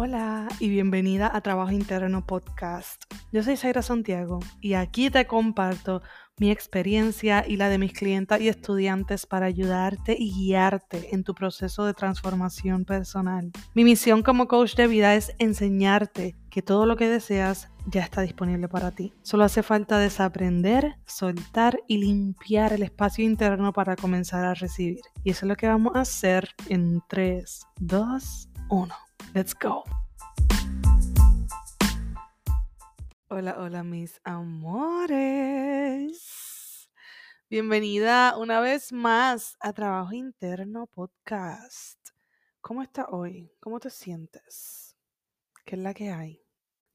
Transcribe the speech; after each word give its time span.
Hola 0.00 0.46
y 0.60 0.68
bienvenida 0.68 1.28
a 1.34 1.40
Trabajo 1.40 1.72
Interno 1.72 2.24
Podcast. 2.24 3.02
Yo 3.32 3.42
soy 3.42 3.56
Zaira 3.56 3.82
Santiago 3.82 4.38
y 4.60 4.74
aquí 4.74 5.10
te 5.10 5.26
comparto 5.26 6.02
mi 6.38 6.52
experiencia 6.52 7.44
y 7.44 7.56
la 7.56 7.68
de 7.68 7.78
mis 7.78 7.94
clientas 7.94 8.40
y 8.40 8.46
estudiantes 8.46 9.26
para 9.26 9.46
ayudarte 9.46 10.14
y 10.16 10.32
guiarte 10.32 11.12
en 11.16 11.24
tu 11.24 11.34
proceso 11.34 11.84
de 11.84 11.94
transformación 11.94 12.84
personal. 12.84 13.50
Mi 13.74 13.82
misión 13.82 14.22
como 14.22 14.46
coach 14.46 14.76
de 14.76 14.86
vida 14.86 15.16
es 15.16 15.34
enseñarte 15.40 16.36
que 16.48 16.62
todo 16.62 16.86
lo 16.86 16.94
que 16.94 17.08
deseas 17.08 17.68
ya 17.88 18.02
está 18.02 18.20
disponible 18.20 18.68
para 18.68 18.92
ti. 18.92 19.12
Solo 19.22 19.42
hace 19.42 19.64
falta 19.64 19.98
desaprender, 19.98 20.94
soltar 21.06 21.80
y 21.88 21.98
limpiar 21.98 22.72
el 22.72 22.84
espacio 22.84 23.24
interno 23.24 23.72
para 23.72 23.96
comenzar 23.96 24.44
a 24.44 24.54
recibir. 24.54 25.00
Y 25.24 25.32
eso 25.32 25.44
es 25.44 25.48
lo 25.48 25.56
que 25.56 25.66
vamos 25.66 25.96
a 25.96 26.02
hacer 26.02 26.50
en 26.68 27.02
3, 27.08 27.66
2, 27.80 28.48
1. 28.70 28.94
Let's 29.34 29.54
go. 29.54 29.84
Hola, 33.28 33.56
hola 33.58 33.84
mis 33.84 34.18
amores. 34.24 35.28
Bienvenida 37.50 38.38
una 38.38 38.60
vez 38.60 38.90
más 38.90 39.58
a 39.60 39.74
Trabajo 39.74 40.14
Interno 40.14 40.86
Podcast. 40.86 41.98
¿Cómo 42.62 42.80
estás 42.82 43.04
hoy? 43.10 43.52
¿Cómo 43.60 43.78
te 43.80 43.90
sientes? 43.90 44.96
¿Qué 45.66 45.76
es 45.76 45.82
la 45.82 45.92
que 45.92 46.10
hay? 46.10 46.42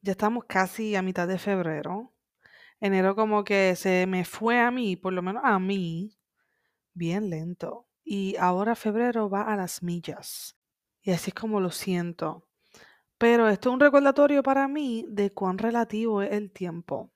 Ya 0.01 0.13
estamos 0.13 0.45
casi 0.45 0.95
a 0.95 1.03
mitad 1.03 1.27
de 1.27 1.37
febrero. 1.37 2.15
Enero 2.79 3.15
como 3.15 3.43
que 3.43 3.75
se 3.75 4.07
me 4.07 4.25
fue 4.25 4.59
a 4.59 4.71
mí, 4.71 4.95
por 4.95 5.13
lo 5.13 5.21
menos 5.21 5.43
a 5.45 5.59
mí, 5.59 6.17
bien 6.95 7.29
lento. 7.29 7.85
Y 8.03 8.35
ahora 8.37 8.75
febrero 8.75 9.29
va 9.29 9.43
a 9.43 9.55
las 9.55 9.83
millas. 9.83 10.57
Y 11.03 11.11
así 11.11 11.29
es 11.31 11.35
como 11.35 11.59
lo 11.59 11.69
siento. 11.69 12.47
Pero 13.17 13.49
esto 13.49 13.69
es 13.69 13.73
un 13.75 13.79
recordatorio 13.81 14.43
para 14.43 14.67
mí 14.67 15.05
de 15.09 15.31
cuán 15.33 15.57
relativo 15.57 16.21
es 16.21 16.31
el 16.33 16.51
tiempo. 16.51 17.11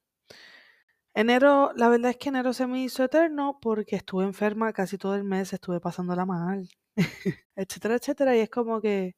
Enero, 1.13 1.71
la 1.75 1.89
verdad 1.89 2.11
es 2.11 2.17
que 2.17 2.29
enero 2.29 2.53
se 2.53 2.67
me 2.67 2.83
hizo 2.83 3.03
eterno 3.03 3.57
porque 3.61 3.95
estuve 3.95 4.23
enferma 4.23 4.71
casi 4.71 4.97
todo 4.99 5.15
el 5.15 5.23
mes, 5.23 5.51
estuve 5.51 5.79
pasándola 5.79 6.25
mal, 6.25 6.69
etcétera, 7.55 7.95
etcétera. 7.95 8.37
Y 8.37 8.41
es 8.41 8.49
como 8.49 8.81
que 8.81 9.15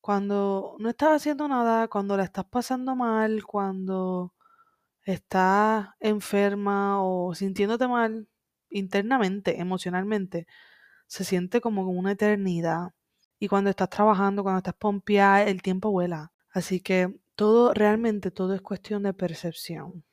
cuando 0.00 0.76
no 0.80 0.90
estás 0.90 1.10
haciendo 1.16 1.48
nada, 1.48 1.88
cuando 1.88 2.16
la 2.16 2.24
estás 2.24 2.46
pasando 2.46 2.96
mal, 2.96 3.44
cuando 3.44 4.34
estás 5.04 5.88
enferma 6.00 7.02
o 7.04 7.34
sintiéndote 7.34 7.88
mal 7.88 8.28
internamente, 8.70 9.60
emocionalmente, 9.60 10.46
se 11.06 11.24
siente 11.24 11.60
como 11.60 11.82
una 11.90 12.12
eternidad. 12.12 12.90
Y 13.40 13.48
cuando 13.48 13.70
estás 13.70 13.88
trabajando, 13.88 14.42
cuando 14.42 14.58
estás 14.58 14.74
pompeada, 14.74 15.42
el 15.44 15.62
tiempo 15.62 15.90
vuela. 15.90 16.30
Así 16.50 16.80
que 16.80 17.18
todo, 17.34 17.72
realmente 17.72 18.30
todo 18.30 18.54
es 18.54 18.60
cuestión 18.60 19.02
de 19.02 19.14
percepción. 19.14 20.04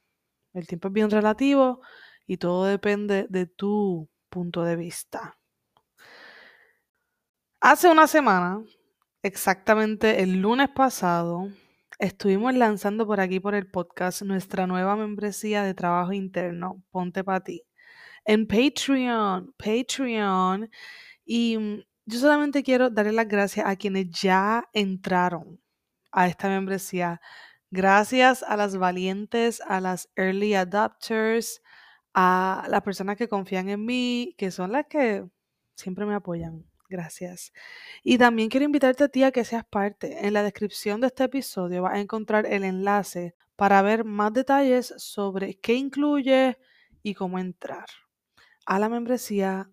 El 0.53 0.65
tiempo 0.65 0.87
es 0.87 0.93
bien 0.93 1.11
relativo 1.11 1.81
y 2.25 2.37
todo 2.37 2.65
depende 2.65 3.27
de 3.29 3.45
tu 3.45 4.09
punto 4.29 4.63
de 4.63 4.77
vista. 4.77 5.37
Hace 7.59 7.89
una 7.89 8.07
semana, 8.07 8.63
exactamente 9.21 10.23
el 10.23 10.41
lunes 10.41 10.69
pasado, 10.69 11.49
estuvimos 11.99 12.53
lanzando 12.53 13.05
por 13.05 13.19
aquí 13.19 13.41
por 13.41 13.55
el 13.55 13.69
podcast 13.69 14.21
nuestra 14.21 14.67
nueva 14.67 14.95
membresía 14.95 15.63
de 15.63 15.73
trabajo 15.73 16.13
interno, 16.13 16.81
Ponte 16.91 17.25
para 17.25 17.41
ti, 17.41 17.63
en 18.23 18.47
Patreon, 18.47 19.53
Patreon. 19.57 20.69
Y 21.25 21.85
yo 22.07 22.19
solamente 22.19 22.63
quiero 22.63 22.89
darle 22.89 23.11
las 23.11 23.27
gracias 23.27 23.67
a 23.67 23.75
quienes 23.75 24.09
ya 24.09 24.69
entraron 24.71 25.61
a 26.13 26.27
esta 26.27 26.47
membresía. 26.47 27.19
Gracias 27.69 28.43
a 28.43 28.55
las 28.55 28.77
valientes, 28.77 29.61
a 29.67 29.81
las 29.81 30.09
early 30.15 30.55
adopters, 30.55 31.61
a 32.13 32.65
las 32.69 32.81
personas 32.81 33.17
que 33.17 33.27
confían 33.27 33.67
en 33.67 33.85
mí, 33.85 34.33
que 34.37 34.51
son 34.51 34.71
las 34.71 34.85
que 34.87 35.25
siempre 35.75 36.05
me 36.05 36.15
apoyan. 36.15 36.65
Gracias. 36.89 37.51
Y 38.03 38.17
también 38.17 38.47
quiero 38.47 38.65
invitarte 38.65 39.03
a 39.03 39.09
ti 39.09 39.23
a 39.23 39.31
que 39.33 39.43
seas 39.43 39.65
parte. 39.65 40.25
En 40.25 40.33
la 40.33 40.43
descripción 40.43 41.01
de 41.01 41.07
este 41.07 41.25
episodio 41.25 41.81
vas 41.81 41.95
a 41.95 41.99
encontrar 41.99 42.45
el 42.45 42.63
enlace 42.63 43.35
para 43.57 43.81
ver 43.81 44.05
más 44.05 44.31
detalles 44.31 44.93
sobre 44.95 45.59
qué 45.59 45.73
incluye 45.73 46.57
y 47.03 47.15
cómo 47.15 47.37
entrar 47.37 47.87
a 48.65 48.79
la 48.79 48.87
membresía 48.87 49.69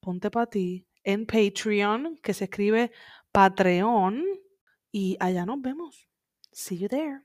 Ponte 0.00 0.30
para 0.32 0.46
ti 0.46 0.86
en 1.04 1.26
Patreon, 1.26 2.18
que 2.22 2.34
se 2.34 2.44
escribe 2.44 2.92
Patreon, 3.32 4.24
y 4.90 5.16
allá 5.20 5.46
nos 5.46 5.60
vemos. 5.60 6.08
See 6.52 6.78
you 6.78 6.88
there. 6.88 7.22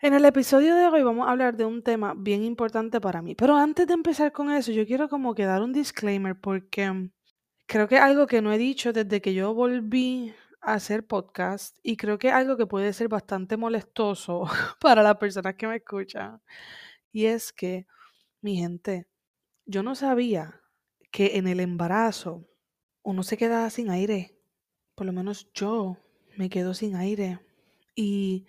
En 0.00 0.14
el 0.14 0.24
episodio 0.24 0.76
de 0.76 0.86
hoy 0.86 1.02
vamos 1.02 1.26
a 1.26 1.32
hablar 1.32 1.56
de 1.56 1.64
un 1.64 1.82
tema 1.82 2.14
bien 2.16 2.44
importante 2.44 3.00
para 3.00 3.20
mí. 3.20 3.34
Pero 3.34 3.56
antes 3.56 3.84
de 3.88 3.94
empezar 3.94 4.30
con 4.30 4.52
eso, 4.52 4.70
yo 4.70 4.86
quiero 4.86 5.08
como 5.08 5.34
que 5.34 5.44
dar 5.44 5.60
un 5.60 5.72
disclaimer 5.72 6.38
porque 6.40 7.10
creo 7.66 7.88
que 7.88 7.98
algo 7.98 8.28
que 8.28 8.40
no 8.40 8.52
he 8.52 8.58
dicho 8.58 8.92
desde 8.92 9.20
que 9.20 9.34
yo 9.34 9.52
volví 9.54 10.32
a 10.60 10.74
hacer 10.74 11.04
podcast 11.04 11.76
y 11.82 11.96
creo 11.96 12.16
que 12.16 12.30
algo 12.30 12.56
que 12.56 12.66
puede 12.66 12.92
ser 12.92 13.08
bastante 13.08 13.56
molestoso 13.56 14.44
para 14.80 15.02
las 15.02 15.16
personas 15.16 15.56
que 15.56 15.66
me 15.66 15.76
escuchan. 15.76 16.40
Y 17.10 17.26
es 17.26 17.52
que, 17.52 17.88
mi 18.40 18.56
gente, 18.56 19.08
yo 19.66 19.82
no 19.82 19.96
sabía 19.96 20.60
que 21.10 21.38
en 21.38 21.48
el 21.48 21.58
embarazo 21.58 22.47
uno 23.08 23.22
se 23.22 23.38
queda 23.38 23.70
sin 23.70 23.88
aire. 23.88 24.36
Por 24.94 25.06
lo 25.06 25.14
menos 25.14 25.50
yo 25.54 25.96
me 26.36 26.50
quedo 26.50 26.74
sin 26.74 26.94
aire. 26.94 27.40
Y 27.94 28.46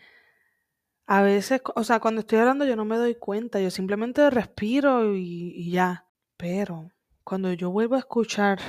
a 1.05 1.21
veces, 1.21 1.61
o 1.75 1.83
sea, 1.85 2.01
cuando 2.01 2.19
estoy 2.19 2.39
hablando 2.39 2.65
yo 2.65 2.75
no 2.75 2.83
me 2.83 2.97
doy 2.97 3.15
cuenta, 3.15 3.61
yo 3.61 3.71
simplemente 3.71 4.29
respiro 4.29 5.15
y, 5.15 5.71
ya. 5.71 6.05
Pero 6.35 6.91
cuando 7.23 7.53
yo 7.53 7.71
vuelvo 7.71 7.95
a 7.95 7.99
escuchar 7.99 8.59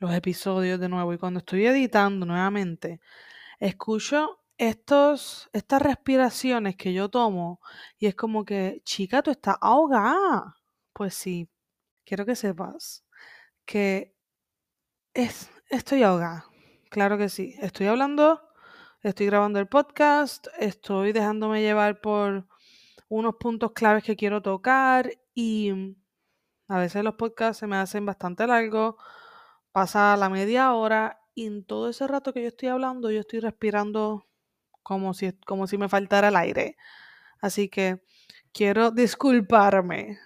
los 0.00 0.12
episodios 0.12 0.78
de 0.78 0.90
nuevo 0.90 1.14
y 1.14 1.18
cuando 1.18 1.38
estoy 1.38 1.64
editando 1.64 2.26
nuevamente, 2.26 3.00
escucho 3.58 4.38
estos, 4.58 5.48
estas 5.54 5.80
respiraciones 5.80 6.76
que 6.76 6.92
yo 6.92 7.08
tomo 7.08 7.58
y 7.98 8.06
es 8.06 8.14
como 8.14 8.44
que, 8.44 8.82
chica, 8.84 9.22
tú 9.22 9.30
estás 9.30 9.56
ahogada. 9.62 10.56
Pues 10.92 11.14
sí, 11.14 11.48
quiero 12.04 12.26
que 12.26 12.36
sepas 12.36 13.02
que 13.64 14.12
es, 15.14 15.50
estoy 15.70 16.02
ahogada. 16.02 16.46
Claro 16.90 17.18
que 17.18 17.28
sí. 17.28 17.54
Estoy 17.60 17.86
hablando, 17.86 18.40
estoy 19.02 19.26
grabando 19.26 19.58
el 19.58 19.68
podcast, 19.68 20.46
estoy 20.58 21.12
dejándome 21.12 21.62
llevar 21.62 22.00
por 22.00 22.46
unos 23.08 23.36
puntos 23.36 23.72
claves 23.72 24.04
que 24.04 24.16
quiero 24.16 24.42
tocar 24.42 25.10
y 25.34 25.96
a 26.68 26.78
veces 26.78 27.04
los 27.04 27.14
podcasts 27.14 27.60
se 27.60 27.66
me 27.66 27.76
hacen 27.76 28.06
bastante 28.06 28.46
largos, 28.46 28.94
pasa 29.72 30.16
la 30.16 30.30
media 30.30 30.72
hora 30.74 31.20
y 31.34 31.46
en 31.46 31.64
todo 31.64 31.88
ese 31.88 32.06
rato 32.06 32.32
que 32.32 32.42
yo 32.42 32.48
estoy 32.48 32.68
hablando 32.68 33.10
yo 33.10 33.20
estoy 33.20 33.40
respirando 33.40 34.26
como 34.82 35.14
si, 35.14 35.32
como 35.46 35.66
si 35.66 35.78
me 35.78 35.88
faltara 35.88 36.28
el 36.28 36.36
aire. 36.36 36.76
Así 37.40 37.68
que 37.68 38.02
quiero 38.52 38.90
disculparme 38.90 40.18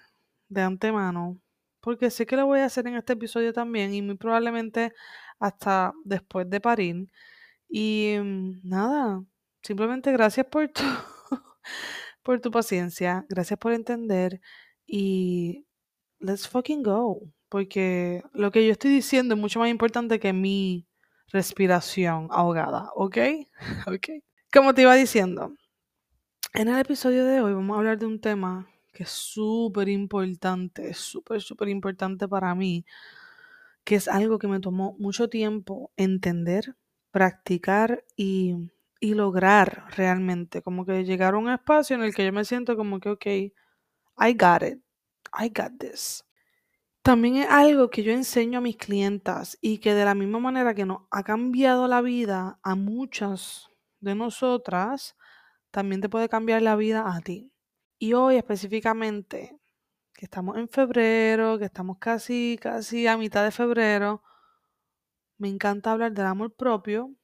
de 0.48 0.62
antemano 0.62 1.40
porque 1.86 2.10
sé 2.10 2.26
que 2.26 2.34
lo 2.34 2.46
voy 2.46 2.58
a 2.58 2.64
hacer 2.64 2.88
en 2.88 2.96
este 2.96 3.12
episodio 3.12 3.52
también 3.52 3.94
y 3.94 4.02
muy 4.02 4.16
probablemente 4.16 4.92
hasta 5.38 5.92
después 6.04 6.50
de 6.50 6.60
parir. 6.60 7.06
Y 7.68 8.16
mm, 8.20 8.68
nada, 8.68 9.22
simplemente 9.62 10.10
gracias 10.10 10.46
por 10.46 10.68
tu, 10.68 10.82
por 12.24 12.40
tu 12.40 12.50
paciencia, 12.50 13.24
gracias 13.28 13.56
por 13.60 13.72
entender 13.72 14.40
y 14.84 15.64
let's 16.18 16.48
fucking 16.48 16.82
go, 16.82 17.20
porque 17.48 18.24
lo 18.32 18.50
que 18.50 18.66
yo 18.66 18.72
estoy 18.72 18.90
diciendo 18.90 19.36
es 19.36 19.40
mucho 19.40 19.60
más 19.60 19.70
importante 19.70 20.18
que 20.18 20.32
mi 20.32 20.88
respiración 21.28 22.26
ahogada, 22.32 22.90
¿ok? 22.96 23.18
Ok. 23.86 24.08
Como 24.52 24.74
te 24.74 24.82
iba 24.82 24.94
diciendo, 24.96 25.54
en 26.52 26.66
el 26.66 26.80
episodio 26.80 27.24
de 27.24 27.40
hoy 27.42 27.52
vamos 27.52 27.76
a 27.76 27.78
hablar 27.78 27.96
de 27.96 28.06
un 28.06 28.20
tema 28.20 28.68
que 28.96 29.02
es 29.02 29.10
súper 29.10 29.90
importante, 29.90 30.94
súper, 30.94 31.42
súper 31.42 31.68
importante 31.68 32.26
para 32.26 32.54
mí, 32.54 32.86
que 33.84 33.96
es 33.96 34.08
algo 34.08 34.38
que 34.38 34.48
me 34.48 34.58
tomó 34.60 34.96
mucho 34.98 35.28
tiempo 35.28 35.92
entender, 35.96 36.74
practicar 37.10 38.04
y, 38.16 38.56
y 39.00 39.12
lograr 39.14 39.84
realmente, 39.94 40.62
como 40.62 40.86
que 40.86 41.04
llegar 41.04 41.34
a 41.34 41.38
un 41.38 41.50
espacio 41.50 41.94
en 41.96 42.02
el 42.02 42.14
que 42.14 42.24
yo 42.24 42.32
me 42.32 42.46
siento 42.46 42.74
como 42.76 42.98
que, 43.00 43.10
ok, 43.10 43.26
I 43.26 44.32
got 44.32 44.62
it, 44.62 44.80
I 45.38 45.50
got 45.54 45.78
this. 45.78 46.24
También 47.02 47.36
es 47.36 47.48
algo 47.50 47.90
que 47.90 48.02
yo 48.02 48.12
enseño 48.12 48.58
a 48.58 48.62
mis 48.62 48.78
clientas 48.78 49.58
y 49.60 49.78
que 49.78 49.94
de 49.94 50.06
la 50.06 50.14
misma 50.14 50.38
manera 50.40 50.74
que 50.74 50.86
nos 50.86 51.02
ha 51.10 51.22
cambiado 51.22 51.86
la 51.86 52.00
vida 52.00 52.58
a 52.62 52.74
muchas 52.74 53.68
de 54.00 54.14
nosotras, 54.14 55.16
también 55.70 56.00
te 56.00 56.08
puede 56.08 56.28
cambiar 56.30 56.62
la 56.62 56.76
vida 56.76 57.14
a 57.14 57.20
ti. 57.20 57.52
Y 57.98 58.12
hoy 58.12 58.36
específicamente, 58.36 59.58
que 60.12 60.26
estamos 60.26 60.58
en 60.58 60.68
febrero, 60.68 61.58
que 61.58 61.64
estamos 61.64 61.98
casi, 61.98 62.58
casi 62.60 63.06
a 63.06 63.16
mitad 63.16 63.44
de 63.44 63.50
febrero, 63.50 64.22
me 65.38 65.48
encanta 65.48 65.92
hablar 65.92 66.12
del 66.12 66.26
amor 66.26 66.54
propio 66.54 67.14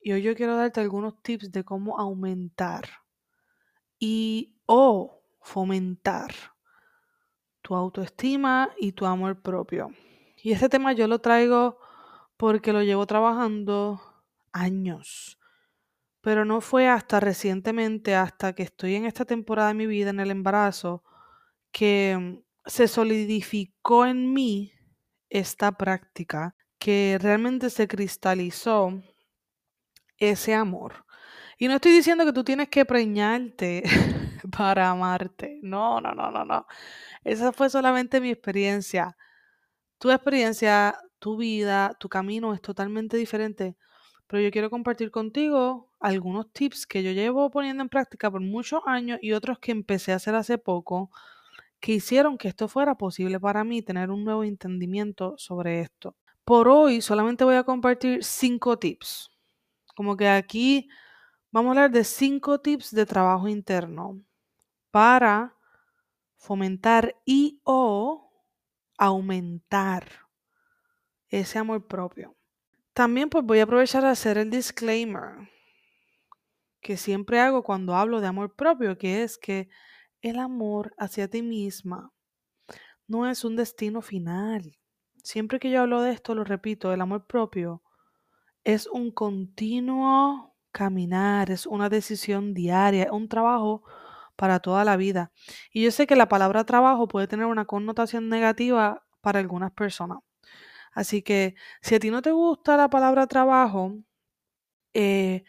Y 0.00 0.12
hoy 0.12 0.22
yo 0.22 0.34
quiero 0.34 0.56
darte 0.56 0.80
algunos 0.80 1.22
tips 1.22 1.52
de 1.52 1.64
cómo 1.64 1.98
aumentar 1.98 2.88
y 3.98 4.56
o 4.66 5.22
fomentar 5.40 6.34
tu 7.62 7.76
autoestima 7.76 8.70
y 8.78 8.92
tu 8.92 9.06
amor 9.06 9.40
propio. 9.40 9.90
Y 10.42 10.50
este 10.52 10.68
tema 10.68 10.92
yo 10.92 11.06
lo 11.06 11.20
traigo 11.20 11.78
porque 12.36 12.72
lo 12.72 12.82
llevo 12.82 13.06
trabajando 13.06 14.00
años. 14.52 15.38
Pero 16.22 16.44
no 16.44 16.60
fue 16.60 16.88
hasta 16.88 17.20
recientemente, 17.20 18.14
hasta 18.14 18.54
que 18.54 18.62
estoy 18.62 18.94
en 18.94 19.04
esta 19.06 19.24
temporada 19.24 19.68
de 19.68 19.74
mi 19.74 19.86
vida, 19.86 20.10
en 20.10 20.20
el 20.20 20.30
embarazo, 20.30 21.04
que 21.72 22.42
se 22.66 22.88
solidificó 22.88 24.06
en 24.06 24.32
mí 24.32 24.72
esta 25.28 25.72
práctica, 25.72 26.54
que 26.78 27.18
realmente 27.20 27.70
se 27.70 27.88
cristalizó 27.88 29.02
ese 30.18 30.54
amor. 30.54 31.04
Y 31.58 31.68
no 31.68 31.74
estoy 31.74 31.92
diciendo 31.92 32.24
que 32.24 32.32
tú 32.32 32.44
tienes 32.44 32.68
que 32.68 32.84
preñarte 32.84 33.82
para 34.56 34.90
amarte. 34.90 35.58
No, 35.62 36.00
no, 36.00 36.12
no, 36.14 36.30
no, 36.30 36.44
no. 36.44 36.66
Esa 37.24 37.52
fue 37.52 37.70
solamente 37.70 38.20
mi 38.20 38.30
experiencia. 38.30 39.16
Tu 39.98 40.10
experiencia, 40.10 40.98
tu 41.18 41.36
vida, 41.36 41.96
tu 42.00 42.08
camino 42.08 42.54
es 42.54 42.62
totalmente 42.62 43.16
diferente. 43.16 43.76
Pero 44.26 44.42
yo 44.42 44.50
quiero 44.50 44.70
compartir 44.70 45.10
contigo 45.10 45.91
algunos 46.02 46.52
tips 46.52 46.86
que 46.86 47.02
yo 47.02 47.12
llevo 47.12 47.50
poniendo 47.50 47.82
en 47.82 47.88
práctica 47.88 48.30
por 48.30 48.40
muchos 48.40 48.82
años 48.86 49.18
y 49.22 49.32
otros 49.32 49.58
que 49.60 49.70
empecé 49.70 50.12
a 50.12 50.16
hacer 50.16 50.34
hace 50.34 50.58
poco 50.58 51.10
que 51.80 51.92
hicieron 51.92 52.38
que 52.38 52.48
esto 52.48 52.68
fuera 52.68 52.96
posible 52.96 53.40
para 53.40 53.64
mí 53.64 53.82
tener 53.82 54.10
un 54.10 54.24
nuevo 54.24 54.44
entendimiento 54.44 55.34
sobre 55.38 55.80
esto. 55.80 56.16
Por 56.44 56.68
hoy 56.68 57.00
solamente 57.00 57.44
voy 57.44 57.56
a 57.56 57.64
compartir 57.64 58.24
cinco 58.24 58.78
tips. 58.78 59.30
Como 59.94 60.16
que 60.16 60.28
aquí 60.28 60.88
vamos 61.50 61.70
a 61.70 61.72
hablar 61.72 61.90
de 61.90 62.04
cinco 62.04 62.60
tips 62.60 62.92
de 62.92 63.06
trabajo 63.06 63.48
interno 63.48 64.20
para 64.90 65.56
fomentar 66.36 67.16
y 67.24 67.60
o 67.62 68.30
aumentar 68.98 70.04
ese 71.28 71.58
amor 71.58 71.86
propio. 71.86 72.36
También 72.92 73.30
pues 73.30 73.44
voy 73.44 73.60
a 73.60 73.64
aprovechar 73.64 74.04
a 74.04 74.10
hacer 74.10 74.38
el 74.38 74.50
disclaimer 74.50 75.48
que 76.82 76.96
siempre 76.96 77.40
hago 77.40 77.62
cuando 77.62 77.94
hablo 77.94 78.20
de 78.20 78.26
amor 78.26 78.54
propio, 78.54 78.98
que 78.98 79.22
es 79.22 79.38
que 79.38 79.68
el 80.20 80.38
amor 80.38 80.94
hacia 80.98 81.28
ti 81.28 81.42
misma 81.42 82.12
no 83.06 83.28
es 83.28 83.44
un 83.44 83.56
destino 83.56 84.02
final. 84.02 84.78
Siempre 85.22 85.60
que 85.60 85.70
yo 85.70 85.82
hablo 85.82 86.02
de 86.02 86.12
esto, 86.12 86.34
lo 86.34 86.44
repito, 86.44 86.92
el 86.92 87.00
amor 87.00 87.26
propio 87.26 87.82
es 88.64 88.86
un 88.86 89.10
continuo 89.10 90.56
caminar, 90.72 91.50
es 91.50 91.66
una 91.66 91.88
decisión 91.88 92.54
diaria, 92.54 93.04
es 93.04 93.10
un 93.10 93.28
trabajo 93.28 93.82
para 94.36 94.60
toda 94.60 94.84
la 94.84 94.96
vida. 94.96 95.32
Y 95.72 95.84
yo 95.84 95.90
sé 95.90 96.06
que 96.06 96.16
la 96.16 96.28
palabra 96.28 96.64
trabajo 96.64 97.08
puede 97.08 97.28
tener 97.28 97.46
una 97.46 97.66
connotación 97.66 98.28
negativa 98.28 99.04
para 99.20 99.40
algunas 99.40 99.72
personas. 99.72 100.18
Así 100.92 101.22
que 101.22 101.54
si 101.80 101.94
a 101.94 102.00
ti 102.00 102.10
no 102.10 102.22
te 102.22 102.32
gusta 102.32 102.76
la 102.76 102.90
palabra 102.90 103.26
trabajo, 103.26 103.96
eh, 104.94 105.44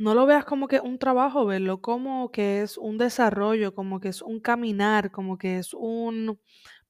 no 0.00 0.14
lo 0.14 0.24
veas 0.24 0.46
como 0.46 0.66
que 0.66 0.80
un 0.80 0.98
trabajo, 0.98 1.44
verlo 1.44 1.82
como 1.82 2.30
que 2.30 2.62
es 2.62 2.78
un 2.78 2.96
desarrollo, 2.96 3.74
como 3.74 4.00
que 4.00 4.08
es 4.08 4.22
un 4.22 4.40
caminar, 4.40 5.10
como 5.10 5.36
que 5.36 5.58
es 5.58 5.74
un 5.74 6.40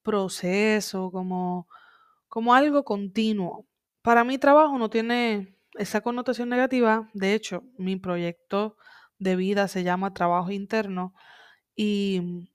proceso, 0.03 1.11
como, 1.11 1.67
como 2.29 2.55
algo 2.55 2.85
continuo. 2.85 3.67
Para 4.03 4.23
mí 4.23 4.39
trabajo 4.39 4.79
no 4.79 4.91
tiene 4.91 5.57
esa 5.75 6.03
connotación 6.03 6.49
negativa, 6.51 7.11
de 7.13 7.35
hecho, 7.35 7.65
mi 7.79 7.97
proyecto 7.97 8.77
de 9.19 9.35
vida 9.35 9.67
se 9.67 9.83
llama 9.83 10.15
trabajo 10.15 10.53
interno 10.53 11.13
y 11.75 12.49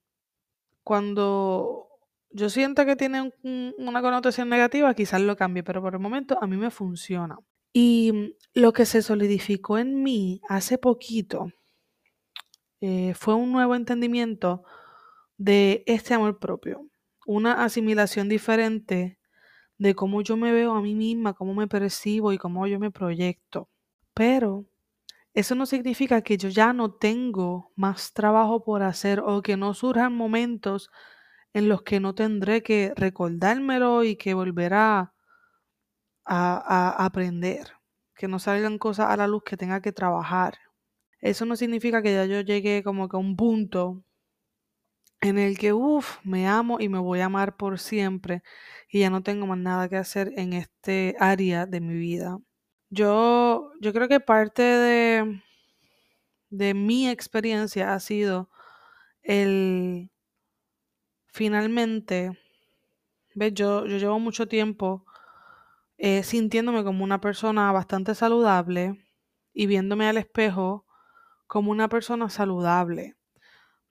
cuando 0.83 1.89
yo 2.29 2.49
siento 2.49 2.85
que 2.85 2.95
tiene 2.95 3.33
una 3.43 4.01
connotación 4.01 4.47
negativa, 4.47 4.93
quizás 4.93 5.19
lo 5.19 5.35
cambie, 5.35 5.63
pero 5.63 5.81
por 5.81 5.95
el 5.95 5.99
momento 5.99 6.37
a 6.41 6.47
mí 6.47 6.55
me 6.55 6.71
funciona. 6.71 7.37
Y 7.77 8.13
mm, 8.13 8.31
lo 8.53 8.71
que 8.71 8.85
se 8.85 9.01
solidificó 9.01 9.77
en 9.77 10.01
mí 10.01 10.39
hace 10.47 10.77
poquito 10.77 11.51
eh, 12.79 13.13
fue 13.15 13.35
un 13.35 13.51
nuevo 13.51 13.75
entendimiento 13.75 14.63
de 15.37 15.83
este 15.85 16.13
amor 16.13 16.39
propio, 16.39 16.87
una 17.27 17.65
asimilación 17.65 18.29
diferente 18.29 19.19
de 19.77 19.93
cómo 19.93 20.21
yo 20.21 20.37
me 20.37 20.53
veo 20.53 20.71
a 20.73 20.81
mí 20.81 20.95
misma, 20.95 21.33
cómo 21.33 21.53
me 21.53 21.67
percibo 21.67 22.31
y 22.31 22.37
cómo 22.37 22.65
yo 22.65 22.79
me 22.79 22.91
proyecto. 22.91 23.67
Pero 24.13 24.65
eso 25.33 25.53
no 25.55 25.65
significa 25.65 26.21
que 26.21 26.37
yo 26.37 26.47
ya 26.47 26.71
no 26.71 26.93
tengo 26.93 27.73
más 27.75 28.13
trabajo 28.13 28.63
por 28.63 28.83
hacer 28.83 29.19
o 29.19 29.41
que 29.41 29.57
no 29.57 29.73
surjan 29.73 30.13
momentos 30.15 30.89
en 31.53 31.67
los 31.67 31.83
que 31.83 31.99
no 31.99 32.15
tendré 32.15 32.63
que 32.63 32.93
recordármelo 32.95 34.05
y 34.05 34.15
que 34.15 34.33
volverá 34.33 34.99
a, 34.99 35.14
aprender, 36.25 37.73
que 38.15 38.27
no 38.27 38.39
salgan 38.39 38.77
cosas 38.79 39.09
a 39.09 39.17
la 39.17 39.27
luz 39.27 39.43
que 39.43 39.57
tenga 39.57 39.81
que 39.81 39.91
trabajar. 39.91 40.57
Eso 41.21 41.45
no 41.45 41.55
significa 41.55 42.01
que 42.01 42.13
ya 42.13 42.25
yo 42.25 42.41
llegue 42.41 42.83
como 42.83 43.09
que 43.09 43.17
a 43.17 43.19
un 43.19 43.35
punto 43.35 44.03
en 45.21 45.37
el 45.39 45.57
que, 45.57 45.73
uff, 45.73 46.19
me 46.23 46.47
amo 46.47 46.79
y 46.79 46.89
me 46.89 46.99
voy 46.99 47.19
a 47.21 47.25
amar 47.25 47.57
por 47.57 47.79
siempre 47.79 48.43
y 48.89 48.99
ya 48.99 49.09
no 49.09 49.23
tengo 49.23 49.47
más 49.47 49.57
nada 49.57 49.89
que 49.89 49.97
hacer 49.97 50.31
en 50.37 50.53
este 50.53 51.15
área 51.19 51.65
de 51.65 51.81
mi 51.81 51.95
vida. 51.95 52.37
Yo, 52.89 53.71
yo 53.81 53.93
creo 53.93 54.07
que 54.07 54.19
parte 54.19 54.61
de, 54.61 55.41
de 56.49 56.73
mi 56.73 57.07
experiencia 57.09 57.93
ha 57.93 57.99
sido 57.99 58.49
el 59.23 60.09
finalmente, 61.27 62.31
¿ves? 63.35 63.53
Yo, 63.53 63.85
yo 63.85 63.97
llevo 63.97 64.19
mucho 64.19 64.47
tiempo 64.47 65.04
eh, 65.97 66.23
sintiéndome 66.23 66.83
como 66.83 67.03
una 67.03 67.21
persona 67.21 67.71
bastante 67.71 68.15
saludable 68.15 68.99
y 69.53 69.67
viéndome 69.67 70.07
al 70.07 70.17
espejo 70.17 70.85
como 71.47 71.71
una 71.71 71.89
persona 71.89 72.29
saludable. 72.29 73.15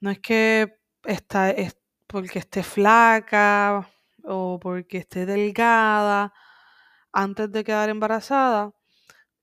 No 0.01 0.11
es 0.11 0.21
que 0.21 0.77
está, 1.05 1.51
es 1.51 1.77
porque 2.07 2.39
esté 2.41 2.63
flaca 2.63 3.89
o 4.25 4.59
porque 4.61 4.99
esté 4.99 5.27
delgada 5.27 6.33
antes 7.13 7.51
de 7.53 7.65
quedar 7.65 7.89
embarazada, 7.91 8.73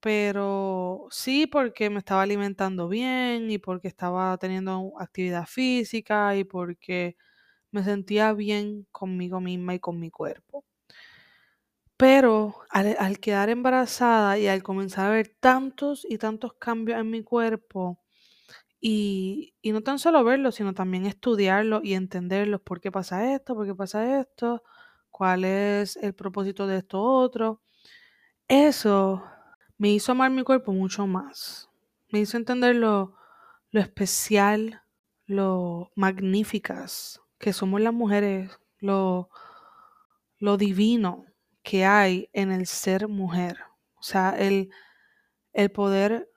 pero 0.02 1.08
sí 1.12 1.48
porque 1.48 1.90
me 1.90 2.00
estaba 2.00 2.24
alimentando 2.24 2.88
bien 2.90 3.52
y 3.52 3.58
porque 3.60 3.88
estaba 3.90 4.38
teniendo 4.38 4.94
actividad 5.00 5.48
física 5.48 6.36
y 6.38 6.44
porque 6.46 7.18
me 7.72 7.84
sentía 7.84 8.34
bien 8.34 8.88
conmigo 8.92 9.42
misma 9.42 9.76
y 9.76 9.80
con 9.80 10.00
mi 10.00 10.12
cuerpo. 10.12 10.66
Pero 12.02 12.56
al, 12.72 13.20
quedar 13.20 13.52
embarazada 13.52 14.40
y 14.40 14.48
al 14.48 14.64
comenzar 14.64 15.06
a 15.06 15.10
ver 15.12 15.36
tantos 15.40 16.04
y 16.10 16.18
tantos 16.18 16.54
cambios 16.56 17.00
en 17.00 17.12
mi 17.12 17.22
cuerpo, 17.22 18.00
y, 18.82 19.54
no 19.64 19.82
tan 19.82 20.00
solo 20.00 20.24
verlos, 20.24 20.56
sino 20.56 20.74
también 20.74 21.06
estudiarlos 21.06 21.84
y 21.84 21.94
entenderlos, 21.94 22.62
por 22.62 22.82
qué 22.82 22.92
pasa 22.92 23.36
esto, 23.36 23.54
por 23.54 23.68
qué 23.68 23.76
pasa 23.76 24.20
esto, 24.20 24.64
cuál 25.12 25.46
es 25.46 25.96
el 25.98 26.16
propósito 26.16 26.66
de 26.66 26.80
esto 26.80 27.04
otro, 27.04 27.62
eso 28.48 29.24
me 29.78 29.92
hizo 29.92 30.14
amar 30.14 30.32
mi 30.32 30.42
cuerpo 30.42 30.74
mucho 30.74 31.06
más. 31.06 31.70
Me 32.10 32.22
hizo 32.22 32.36
entender 32.36 32.78
lo, 32.78 33.16
lo 33.70 33.80
especial, 33.80 34.82
lo 35.28 35.92
magníficas 35.96 37.22
que 37.38 37.54
somos 37.54 37.80
las 37.80 37.94
mujeres, 37.94 38.60
lo, 38.80 39.30
lo 40.40 40.58
divino 40.58 41.28
que 41.64 41.86
hay 41.86 42.30
en 42.34 42.52
el 42.52 42.68
ser 42.68 43.08
mujer. 43.08 43.58
O 43.96 44.04
sea, 44.04 44.32
el, 44.38 44.72
el 45.54 45.72
poder 45.72 46.30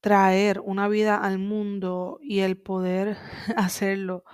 traer 0.00 0.60
una 0.60 0.88
vida 0.88 1.16
al 1.16 1.38
mundo 1.38 2.18
y 2.22 2.40
el 2.40 2.56
poder 2.56 3.16
hacerlo 3.56 4.24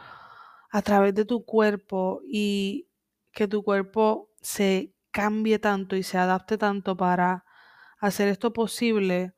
a 0.70 0.82
través 0.82 1.14
de 1.14 1.24
tu 1.24 1.44
cuerpo 1.44 2.20
y 2.24 2.88
que 3.32 3.48
tu 3.48 3.62
cuerpo 3.62 4.30
se 4.40 4.94
cambie 5.10 5.58
tanto 5.58 5.96
y 5.96 6.02
se 6.02 6.18
adapte 6.18 6.58
tanto 6.58 6.96
para 6.96 7.44
hacer 7.98 8.28
esto 8.28 8.52
posible, 8.52 9.34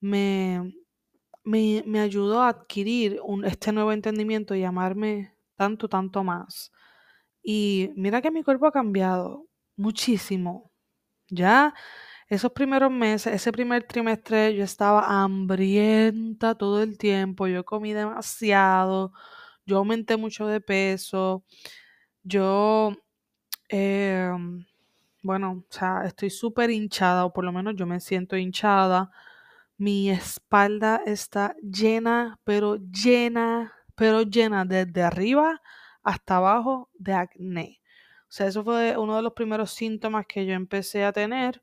me, 0.00 0.74
me, 1.44 1.82
me 1.86 2.00
ayudó 2.00 2.42
a 2.42 2.48
adquirir 2.48 3.20
un, 3.24 3.44
este 3.44 3.72
nuevo 3.72 3.92
entendimiento 3.92 4.54
y 4.54 4.64
amarme 4.64 5.34
tanto, 5.56 5.88
tanto 5.88 6.24
más. 6.24 6.72
Y 7.42 7.90
mira 7.96 8.22
que 8.22 8.30
mi 8.30 8.42
cuerpo 8.42 8.66
ha 8.66 8.72
cambiado 8.72 9.46
muchísimo. 9.80 10.70
Ya 11.30 11.74
esos 12.28 12.52
primeros 12.52 12.90
meses, 12.92 13.34
ese 13.34 13.52
primer 13.52 13.84
trimestre, 13.84 14.54
yo 14.56 14.64
estaba 14.64 15.22
hambrienta 15.24 16.54
todo 16.56 16.82
el 16.82 16.98
tiempo, 16.98 17.46
yo 17.48 17.64
comí 17.64 17.92
demasiado, 17.94 19.12
yo 19.66 19.78
aumenté 19.78 20.16
mucho 20.16 20.46
de 20.48 20.60
peso, 20.60 21.44
yo, 22.22 22.92
em, 23.68 24.66
bueno, 25.22 25.64
o 25.70 25.72
sea, 25.74 26.04
estoy 26.06 26.30
súper 26.30 26.70
hinchada, 26.70 27.24
o 27.26 27.32
por 27.32 27.44
lo 27.44 27.52
menos 27.52 27.74
yo 27.76 27.86
me 27.86 28.00
siento 28.00 28.36
hinchada, 28.36 29.10
Mi 29.78 30.10
espalda 30.10 31.02
está 31.06 31.56
llena, 31.62 32.38
pero 32.44 32.76
llena, 32.76 33.72
pero 33.96 34.22
llena 34.22 34.64
desde 34.66 35.02
arriba 35.02 35.62
hasta 36.04 36.36
abajo 36.38 36.90
de 36.98 37.14
acné. 37.14 37.79
O 38.30 38.32
sea, 38.32 38.46
eso 38.46 38.64
fue 38.64 38.96
uno 38.96 39.16
de 39.16 39.22
los 39.22 39.32
primeros 39.34 39.72
síntomas 39.72 40.26
que 40.28 40.46
yo 40.46 40.54
empecé 40.54 41.04
a 41.04 41.12
tener. 41.12 41.62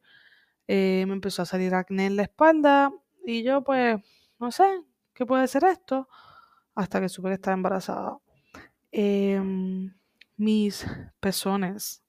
Eh, 0.67 1.05
me 1.07 1.13
empezó 1.13 1.43
a 1.43 1.45
salir 1.45 1.73
acné 1.75 2.07
en 2.07 2.17
la 2.17 2.23
espalda 2.23 2.91
y 3.25 3.43
yo 3.43 3.63
pues, 3.63 3.97
no 4.39 4.51
sé, 4.51 4.65
¿qué 5.13 5.25
puede 5.25 5.47
ser 5.47 5.63
esto? 5.65 6.09
Hasta 6.75 7.01
que 7.01 7.09
supe 7.09 7.29
que 7.29 7.35
estaba 7.35 7.55
embarazada. 7.55 8.19
Em, 8.91 9.93
mis 10.37 10.85
pezones 11.19 12.03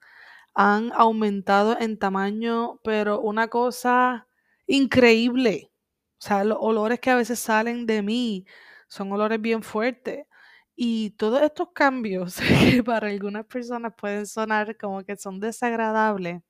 han 0.54 0.92
aumentado 0.94 1.78
en 1.80 1.98
tamaño, 1.98 2.80
pero 2.84 3.20
una 3.20 3.48
cosa 3.48 4.28
increíble. 4.66 5.72
O 6.20 6.22
sea, 6.26 6.44
los 6.44 6.58
olores 6.60 7.00
que 7.00 7.10
a 7.10 7.16
veces 7.16 7.38
salen 7.40 7.86
de 7.86 8.02
mí 8.02 8.46
son 8.88 9.12
olores 9.12 9.40
bien 9.40 9.62
fuertes. 9.64 10.26
Y 10.80 11.10
todos 11.10 11.42
estos 11.42 11.70
cambios 11.74 12.36
que 12.78 12.82
para 12.84 13.08
algunas 13.08 13.44
personas 13.46 13.94
pueden 13.96 14.26
sonar 14.26 14.76
como 14.76 15.02
que 15.04 15.16
son 15.16 15.40
desagradables, 15.40 16.40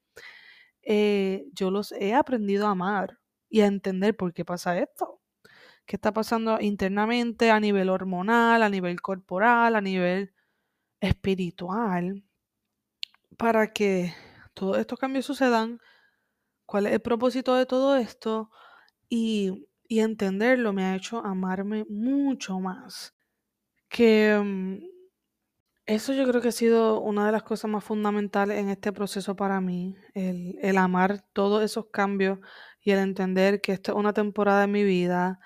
eh, 0.83 1.47
yo 1.55 1.71
los 1.71 1.93
he 1.93 2.15
aprendido 2.15 2.67
a 2.69 2.73
amar 2.73 3.19
y 3.51 3.63
a 3.63 3.67
entender 3.67 4.17
por 4.17 4.33
qué 4.35 4.45
pasa 4.45 4.79
esto. 4.79 5.21
¿Qué 5.87 5.97
está 5.97 6.13
pasando 6.13 6.61
internamente 6.61 7.51
a 7.51 7.61
nivel 7.61 7.91
hormonal, 7.91 8.63
a 8.63 8.71
nivel 8.71 9.01
corporal, 9.03 9.77
a 9.77 9.81
nivel 9.83 10.35
espiritual? 11.01 12.25
Para 13.39 13.73
que 13.73 14.15
todos 14.55 14.79
estos 14.79 14.99
cambios 14.99 15.25
sucedan, 15.27 15.81
cuál 16.67 16.87
es 16.87 16.95
el 16.95 17.01
propósito 17.03 17.55
de 17.57 17.67
todo 17.67 17.97
esto 17.97 18.51
y, 19.11 19.69
y 19.89 20.01
entenderlo 20.01 20.73
me 20.75 20.85
ha 20.87 20.97
hecho 20.97 21.21
amarme 21.25 21.87
mucho 21.91 22.61
más. 22.61 23.15
Que 23.89 24.39
mm, 24.43 24.79
eso 25.87 26.13
yo 26.13 26.29
creo 26.29 26.43
que 26.43 26.49
ha 26.49 26.53
sido 26.53 27.01
una 27.01 27.25
de 27.27 27.33
las 27.33 27.43
cosas 27.43 27.71
más 27.71 27.83
fundamentales 27.85 28.59
en 28.59 28.69
este 28.69 28.93
proceso 28.93 29.37
para 29.37 29.61
mí, 29.61 29.97
el, 30.15 30.59
el 30.61 30.77
amar 30.79 31.25
todos 31.33 31.63
esos 31.63 31.87
cambios 31.91 32.39
y 32.83 32.91
el 32.93 32.99
entender 32.99 33.61
que 33.63 33.73
esto 33.73 33.93
es 33.93 33.99
una 33.99 34.13
temporada 34.13 34.63
de 34.63 34.67
mi 34.67 34.85
vida, 34.85 35.41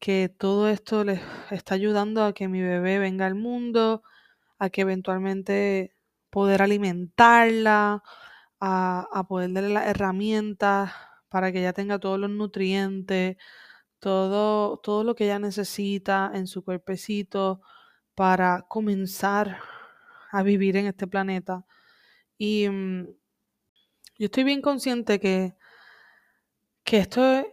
que 0.00 0.28
todo 0.28 0.68
esto 0.68 1.04
les 1.04 1.20
está 1.50 1.74
ayudando 1.76 2.24
a 2.24 2.32
que 2.34 2.48
mi 2.48 2.60
bebé 2.62 2.98
venga 2.98 3.26
al 3.26 3.36
mundo, 3.36 4.02
a 4.58 4.70
que 4.70 4.82
eventualmente 4.82 5.94
poder 6.30 6.62
alimentarla, 6.62 8.02
a, 8.60 9.08
a 9.12 9.24
poder 9.28 9.52
darle 9.52 9.70
las 9.70 9.86
herramientas 9.88 10.92
para 11.28 11.52
que 11.52 11.60
ella 11.60 11.72
tenga 11.72 11.98
todos 12.00 12.18
los 12.20 12.30
nutrientes, 12.30 13.36
todo, 14.00 14.78
todo 14.78 15.04
lo 15.04 15.14
que 15.14 15.24
ella 15.24 15.38
necesita 15.38 16.30
en 16.34 16.46
su 16.48 16.64
cuerpecito 16.64 17.60
para 18.14 18.62
comenzar 18.68 19.60
a 20.30 20.42
vivir 20.42 20.76
en 20.76 20.86
este 20.86 21.06
planeta. 21.06 21.64
Y 22.38 22.68
mm, 22.68 23.06
yo 24.18 24.26
estoy 24.26 24.44
bien 24.44 24.62
consciente 24.62 25.20
que, 25.20 25.54
que 26.84 26.98
esto 26.98 27.24
es 27.24 27.46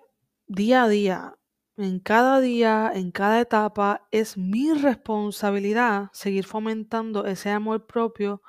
día 0.48 0.84
a 0.84 0.89
día, 0.89 1.36
en 1.77 2.00
cada 2.00 2.39
día, 2.41 2.91
en 2.94 3.12
cada 3.12 3.41
etapa, 3.41 4.08
es 4.12 4.38
mi 4.38 4.74
responsabilidad 4.74 6.10
seguir 6.13 6.46
fomentando 6.46 7.25
ese 7.25 7.50
amor 7.50 7.88
propio 7.88 8.41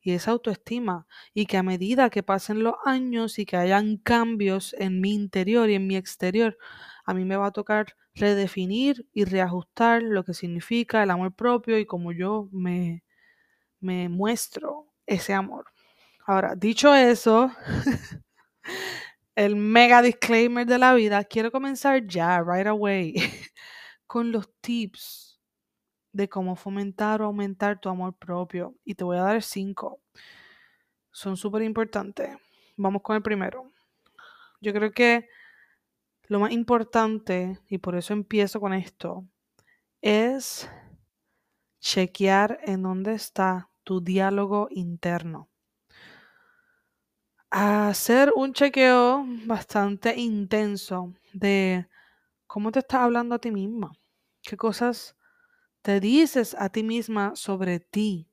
y 0.00 0.12
esa 0.12 0.32
autoestima. 0.32 1.06
Y 1.34 1.46
que 1.46 1.56
a 1.56 1.62
medida 1.62 2.10
que 2.10 2.22
pasen 2.22 2.62
los 2.62 2.74
años 2.84 3.38
y 3.38 3.46
que 3.46 3.56
hayan 3.56 3.96
cambios 3.96 4.74
en 4.78 5.00
mi 5.00 5.12
interior 5.14 5.68
y 5.70 5.74
en 5.74 5.86
mi 5.86 5.96
exterior, 5.96 6.58
a 7.04 7.14
mí 7.14 7.24
me 7.24 7.36
va 7.36 7.46
a 7.46 7.52
tocar 7.52 7.96
redefinir 8.20 9.06
y 9.12 9.24
reajustar 9.24 10.02
lo 10.02 10.24
que 10.24 10.34
significa 10.34 11.02
el 11.02 11.10
amor 11.10 11.34
propio 11.34 11.78
y 11.78 11.86
cómo 11.86 12.12
yo 12.12 12.48
me, 12.52 13.02
me 13.80 14.08
muestro 14.08 14.86
ese 15.06 15.32
amor. 15.34 15.66
Ahora, 16.26 16.54
dicho 16.54 16.94
eso, 16.94 17.50
el 19.34 19.56
mega 19.56 20.02
disclaimer 20.02 20.66
de 20.66 20.78
la 20.78 20.94
vida, 20.94 21.24
quiero 21.24 21.50
comenzar 21.50 22.06
ya, 22.06 22.42
right 22.42 22.66
away, 22.66 23.14
con 24.06 24.30
los 24.30 24.48
tips 24.60 25.40
de 26.12 26.28
cómo 26.28 26.56
fomentar 26.56 27.22
o 27.22 27.26
aumentar 27.26 27.80
tu 27.80 27.88
amor 27.88 28.14
propio. 28.16 28.74
Y 28.84 28.94
te 28.94 29.04
voy 29.04 29.16
a 29.16 29.22
dar 29.22 29.42
cinco. 29.42 30.00
Son 31.10 31.36
súper 31.36 31.62
importantes. 31.62 32.36
Vamos 32.76 33.02
con 33.02 33.16
el 33.16 33.22
primero. 33.22 33.70
Yo 34.60 34.72
creo 34.72 34.92
que 34.92 35.28
lo 36.30 36.38
más 36.38 36.52
importante, 36.52 37.58
y 37.66 37.78
por 37.78 37.96
eso 37.96 38.12
empiezo 38.12 38.60
con 38.60 38.72
esto, 38.72 39.26
es 40.00 40.70
chequear 41.80 42.60
en 42.62 42.82
dónde 42.84 43.14
está 43.14 43.68
tu 43.82 44.00
diálogo 44.00 44.68
interno. 44.70 45.50
Hacer 47.50 48.32
un 48.36 48.52
chequeo 48.52 49.24
bastante 49.44 50.16
intenso 50.20 51.12
de 51.32 51.88
cómo 52.46 52.70
te 52.70 52.78
estás 52.78 53.00
hablando 53.00 53.34
a 53.34 53.40
ti 53.40 53.50
misma, 53.50 53.90
qué 54.42 54.56
cosas 54.56 55.16
te 55.82 55.98
dices 55.98 56.54
a 56.56 56.68
ti 56.68 56.84
misma 56.84 57.32
sobre 57.34 57.80
ti, 57.80 58.29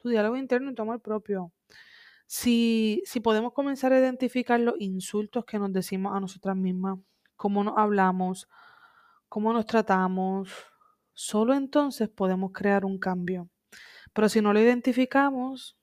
tu 0.00 0.10
diálogo 0.10 0.36
interno 0.36 0.70
y 0.72 0.74
tu 0.74 0.82
amor 0.82 1.00
propio. 1.02 1.52
Si, 2.26 3.02
si 3.06 3.20
podemos 3.20 3.52
comenzar 3.54 3.92
a 3.92 4.00
identificar 4.00 4.60
los 4.60 4.76
insultos 4.80 5.44
que 5.46 5.58
nos 5.58 5.72
decimos 5.72 6.14
a 6.16 6.20
nosotras 6.20 6.56
mismas, 6.56 6.98
cómo 7.36 7.64
nos 7.64 7.78
hablamos, 7.78 8.48
cómo 9.28 9.52
nos 9.52 9.66
tratamos, 9.66 10.50
solo 11.14 11.54
entonces 11.54 12.08
podemos 12.10 12.52
crear 12.52 12.84
un 12.84 12.98
cambio. 12.98 13.48
Pero 14.12 14.28
si 14.28 14.40
no 14.40 14.52
lo 14.52 14.60
identificamos, 14.60 15.76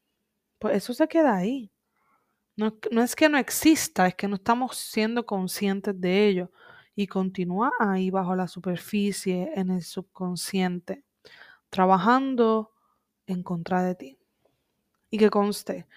pues 0.59 0.77
eso 0.77 0.93
se 0.93 1.07
queda 1.07 1.35
ahí. 1.35 1.71
No, 2.55 2.77
no, 2.91 3.03
es 3.03 3.15
que 3.15 3.29
no 3.29 3.37
exista, 3.37 4.07
es 4.07 4.15
que 4.15 4.27
no 4.27 4.35
estamos 4.35 4.77
siendo 4.77 5.25
conscientes 5.25 5.99
de 5.99 6.27
ello 6.27 6.51
y 6.95 7.07
continúa 7.07 7.71
ahí 7.79 8.09
bajo 8.09 8.35
la 8.35 8.47
superficie, 8.47 9.51
en 9.55 9.71
el 9.71 9.83
subconsciente, 9.83 11.03
trabajando 11.69 12.73
en 13.27 13.43
contra 13.43 13.83
de 13.83 13.95
ti. 13.95 14.19
Y 15.11 15.17
que 15.19 15.29
conste, 15.29 15.87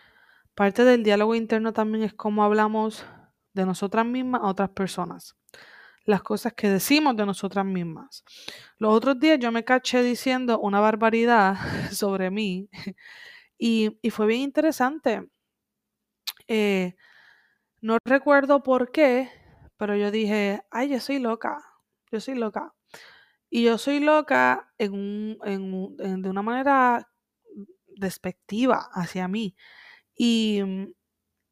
parte 0.54 0.84
del 0.84 1.04
diálogo 1.04 1.34
interno 1.34 1.72
también 1.72 2.04
es 2.04 2.14
cómo 2.14 2.44
hablamos 2.44 3.06
de 3.54 3.66
nosotras 3.66 4.06
mismas 4.06 4.42
a 4.42 4.48
otras 4.48 4.70
personas. 4.70 5.36
Las 6.10 6.22
cosas 6.22 6.54
que 6.54 6.68
decimos 6.68 7.14
de 7.16 7.24
nosotras 7.24 7.64
mismas. 7.64 8.24
Los 8.78 8.92
otros 8.92 9.20
días 9.20 9.38
yo 9.38 9.52
me 9.52 9.64
caché 9.64 10.02
diciendo 10.02 10.58
una 10.58 10.80
barbaridad 10.80 11.54
sobre 11.92 12.32
mí 12.32 12.68
y, 13.58 13.96
fue 14.10 14.26
bien 14.26 14.40
interesante. 14.40 15.28
Eh, 16.48 16.94
no 17.80 17.98
recuerdo 18.04 18.62
por 18.62 18.90
qué, 18.90 19.30
pero 19.76 19.96
yo 19.96 20.10
dije, 20.10 20.62
ay, 20.72 20.90
yo 20.90 21.00
soy 21.00 21.20
loca. 21.20 21.62
yo 22.12 22.20
soy 22.20 22.34
loca. 22.34 22.74
Y 23.50 23.64
yo 23.64 23.78
soy 23.78 24.00
loca 24.00 24.72
en 24.78 24.92
un- 24.94 25.38
en- 25.44 26.22
de 26.22 26.30
una 26.30 26.42
manera 26.42 27.08
despectiva 27.88 28.88
hacia 28.92 29.28
mí. 29.28 29.56
Y, 30.16 30.62
mm, 30.64 30.92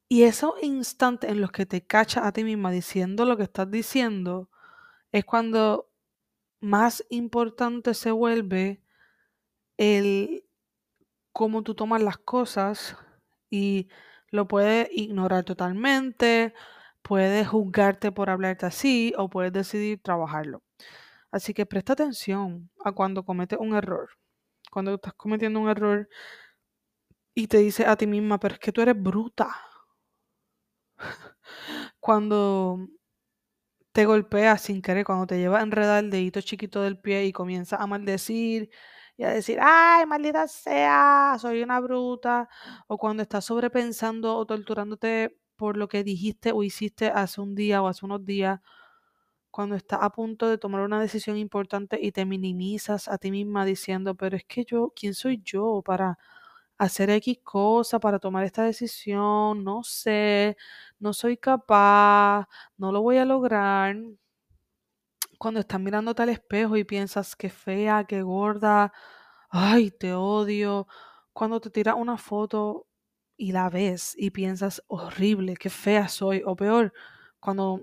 y 0.08 0.24
esos 0.24 0.54
instantes 0.62 1.30
en 1.30 1.40
los 1.40 1.52
que 1.52 1.66
te 1.66 1.86
cachas 1.86 2.24
a 2.24 2.32
ti 2.32 2.44
misma 2.44 2.70
diciendo 2.70 3.24
lo 3.24 3.36
que 3.36 3.42
estás 3.44 3.70
diciendo, 3.70 4.50
es 5.12 5.24
cuando 5.24 5.90
más 6.60 7.04
importante 7.10 7.94
se 7.94 8.10
vuelve 8.10 8.82
el 9.78 10.44
cómo 11.32 11.62
tú 11.62 11.74
tomas 11.74 12.02
las 12.02 12.18
cosas 12.18 12.96
y 13.50 13.88
lo 14.30 14.48
puedes 14.48 14.88
ignorar 14.92 15.44
totalmente, 15.44 16.54
puedes 17.02 17.48
juzgarte 17.48 18.12
por 18.12 18.30
hablarte 18.30 18.66
así 18.66 19.14
o 19.16 19.30
puedes 19.30 19.52
decidir 19.52 20.00
trabajarlo. 20.02 20.62
Así 21.30 21.54
que 21.54 21.66
presta 21.66 21.94
atención 21.94 22.70
a 22.84 22.92
cuando 22.92 23.24
cometes 23.24 23.58
un 23.60 23.74
error. 23.74 24.10
Cuando 24.72 24.94
estás 24.94 25.14
cometiendo 25.14 25.60
un 25.60 25.68
error 25.70 26.08
y 27.34 27.46
te 27.46 27.58
dices 27.58 27.86
a 27.86 27.96
ti 27.96 28.06
misma, 28.06 28.38
pero 28.38 28.54
es 28.54 28.60
que 28.60 28.72
tú 28.72 28.80
eres 28.82 29.00
bruta. 29.00 29.67
Cuando 32.00 32.88
te 33.92 34.04
golpeas 34.06 34.62
sin 34.62 34.82
querer, 34.82 35.04
cuando 35.04 35.26
te 35.26 35.38
llevas 35.38 35.60
a 35.60 35.64
enredar 35.64 36.04
el 36.04 36.10
dedito 36.10 36.40
chiquito 36.40 36.82
del 36.82 36.98
pie 37.00 37.24
y 37.26 37.32
comienzas 37.32 37.80
a 37.80 37.86
maldecir 37.86 38.70
y 39.16 39.24
a 39.24 39.30
decir, 39.30 39.58
ay, 39.60 40.06
maldita 40.06 40.46
sea, 40.48 41.36
soy 41.40 41.62
una 41.62 41.80
bruta. 41.80 42.48
O 42.86 42.98
cuando 42.98 43.22
estás 43.22 43.44
sobrepensando 43.46 44.36
o 44.36 44.46
torturándote 44.46 45.36
por 45.56 45.76
lo 45.76 45.88
que 45.88 46.04
dijiste 46.04 46.52
o 46.52 46.62
hiciste 46.62 47.08
hace 47.08 47.40
un 47.40 47.54
día 47.56 47.82
o 47.82 47.88
hace 47.88 48.04
unos 48.06 48.24
días. 48.24 48.60
Cuando 49.50 49.76
estás 49.76 50.00
a 50.02 50.10
punto 50.10 50.48
de 50.48 50.58
tomar 50.58 50.82
una 50.82 51.00
decisión 51.00 51.36
importante 51.38 51.98
y 52.02 52.12
te 52.12 52.24
minimizas 52.26 53.08
a 53.08 53.18
ti 53.18 53.30
misma 53.32 53.64
diciendo, 53.64 54.14
pero 54.16 54.36
es 54.36 54.44
que 54.44 54.64
yo, 54.64 54.92
¿quién 54.96 55.14
soy 55.14 55.42
yo 55.44 55.82
para 55.84 56.18
hacer 56.78 57.10
X 57.10 57.38
cosa, 57.44 58.00
para 58.00 58.18
tomar 58.18 58.44
esta 58.44 58.64
decisión? 58.64 59.64
No 59.64 59.82
sé, 59.84 60.56
no 60.98 61.12
soy 61.12 61.36
capaz, 61.36 62.48
no 62.76 62.92
lo 62.92 63.02
voy 63.02 63.18
a 63.18 63.24
lograr 63.24 63.96
cuando 65.38 65.60
estás 65.60 65.80
mirándote 65.80 66.22
al 66.22 66.28
espejo 66.30 66.76
y 66.76 66.84
piensas 66.84 67.36
qué 67.36 67.48
fea, 67.48 68.04
qué 68.04 68.22
gorda, 68.22 68.92
ay, 69.50 69.90
te 69.90 70.12
odio. 70.14 70.86
Cuando 71.32 71.60
te 71.60 71.70
tiras 71.70 71.94
una 71.96 72.18
foto 72.18 72.86
y 73.36 73.52
la 73.52 73.70
ves 73.70 74.14
y 74.18 74.30
piensas 74.30 74.82
horrible, 74.88 75.56
qué 75.56 75.70
fea 75.70 76.08
soy. 76.08 76.42
O 76.44 76.56
peor, 76.56 76.92
cuando 77.40 77.82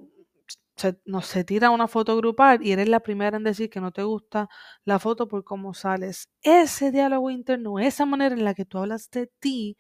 se, 0.76 1.00
no, 1.06 1.22
se 1.22 1.44
tira 1.44 1.70
una 1.70 1.88
foto 1.88 2.18
grupal 2.18 2.66
y 2.66 2.72
eres 2.72 2.90
la 2.90 3.00
primera 3.02 3.38
en 3.38 3.44
decir 3.44 3.70
que 3.70 3.82
no 3.82 3.92
te 3.92 4.04
gusta 4.04 4.50
la 4.84 5.00
foto 5.00 5.28
por 5.28 5.44
cómo 5.44 5.74
sales. 5.74 6.30
Ese 6.42 6.92
diálogo 6.92 7.30
interno, 7.32 7.80
esa 7.80 8.06
manera 8.06 8.36
en 8.36 8.44
la 8.44 8.54
que 8.54 8.66
tú 8.66 8.80
hablas 8.80 9.10
de 9.12 9.28
ti, 9.40 9.78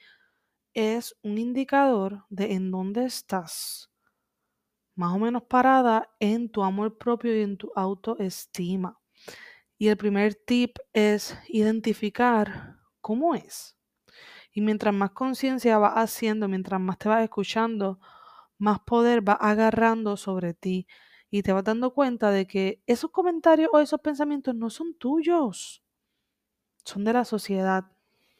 es 0.73 1.15
un 1.23 1.37
indicador 1.37 2.25
de 2.29 2.53
en 2.53 2.71
dónde 2.71 3.05
estás 3.05 3.89
más 4.95 5.13
o 5.13 5.19
menos 5.19 5.43
parada 5.43 6.09
en 6.19 6.49
tu 6.49 6.63
amor 6.63 6.97
propio 6.97 7.37
y 7.37 7.43
en 7.43 7.57
tu 7.57 7.71
autoestima. 7.75 8.99
Y 9.77 9.89
el 9.89 9.97
primer 9.97 10.35
tip 10.35 10.77
es 10.93 11.37
identificar 11.49 12.77
cómo 13.01 13.35
es. 13.35 13.77
Y 14.53 14.61
mientras 14.61 14.93
más 14.93 15.11
conciencia 15.11 15.77
vas 15.77 15.95
haciendo, 15.95 16.47
mientras 16.47 16.79
más 16.79 16.97
te 16.97 17.09
vas 17.09 17.23
escuchando, 17.23 17.99
más 18.57 18.79
poder 18.81 19.21
vas 19.21 19.37
agarrando 19.41 20.17
sobre 20.17 20.53
ti 20.53 20.87
y 21.29 21.43
te 21.43 21.53
vas 21.53 21.63
dando 21.63 21.93
cuenta 21.93 22.31
de 22.31 22.47
que 22.47 22.81
esos 22.87 23.11
comentarios 23.11 23.69
o 23.73 23.79
esos 23.79 23.99
pensamientos 24.01 24.55
no 24.55 24.69
son 24.69 24.95
tuyos, 24.97 25.83
son 26.83 27.03
de 27.03 27.13
la 27.13 27.25
sociedad, 27.25 27.85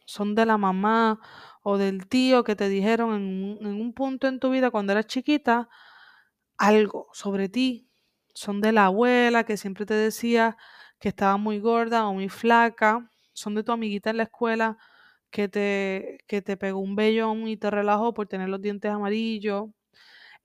son 0.06 0.36
de 0.36 0.46
la 0.46 0.58
mamá 0.58 1.20
o 1.64 1.78
del 1.78 2.08
tío 2.08 2.44
que 2.44 2.56
te 2.56 2.70
dijeron 2.70 3.16
en 3.16 3.22
un, 3.24 3.68
en 3.68 3.82
un 3.82 3.94
punto 3.94 4.28
en 4.28 4.40
tu 4.40 4.50
vida 4.52 4.72
cuando 4.72 4.92
eras 4.94 5.08
chiquita 5.08 5.70
algo 6.58 7.10
sobre 7.14 7.50
ti. 7.50 7.90
Son 8.34 8.62
de 8.62 8.72
la 8.74 8.86
abuela 8.88 9.46
que 9.46 9.58
siempre 9.58 9.86
te 9.86 9.94
decía 9.96 10.58
que 11.00 11.10
estaba 11.10 11.38
muy 11.38 11.60
gorda 11.60 12.08
o 12.08 12.14
muy 12.14 12.30
flaca. 12.30 13.10
Son 13.34 13.56
de 13.56 13.64
tu 13.64 13.72
amiguita 13.72 14.10
en 14.12 14.18
la 14.18 14.24
escuela 14.24 14.78
que 15.32 15.48
te, 15.50 16.20
que 16.28 16.42
te 16.42 16.58
pegó 16.58 16.80
un 16.80 16.96
vellón 16.96 17.48
y 17.48 17.58
te 17.58 17.72
relajó 17.72 18.14
por 18.14 18.28
tener 18.28 18.50
los 18.50 18.62
dientes 18.62 18.92
amarillos. 18.92 19.68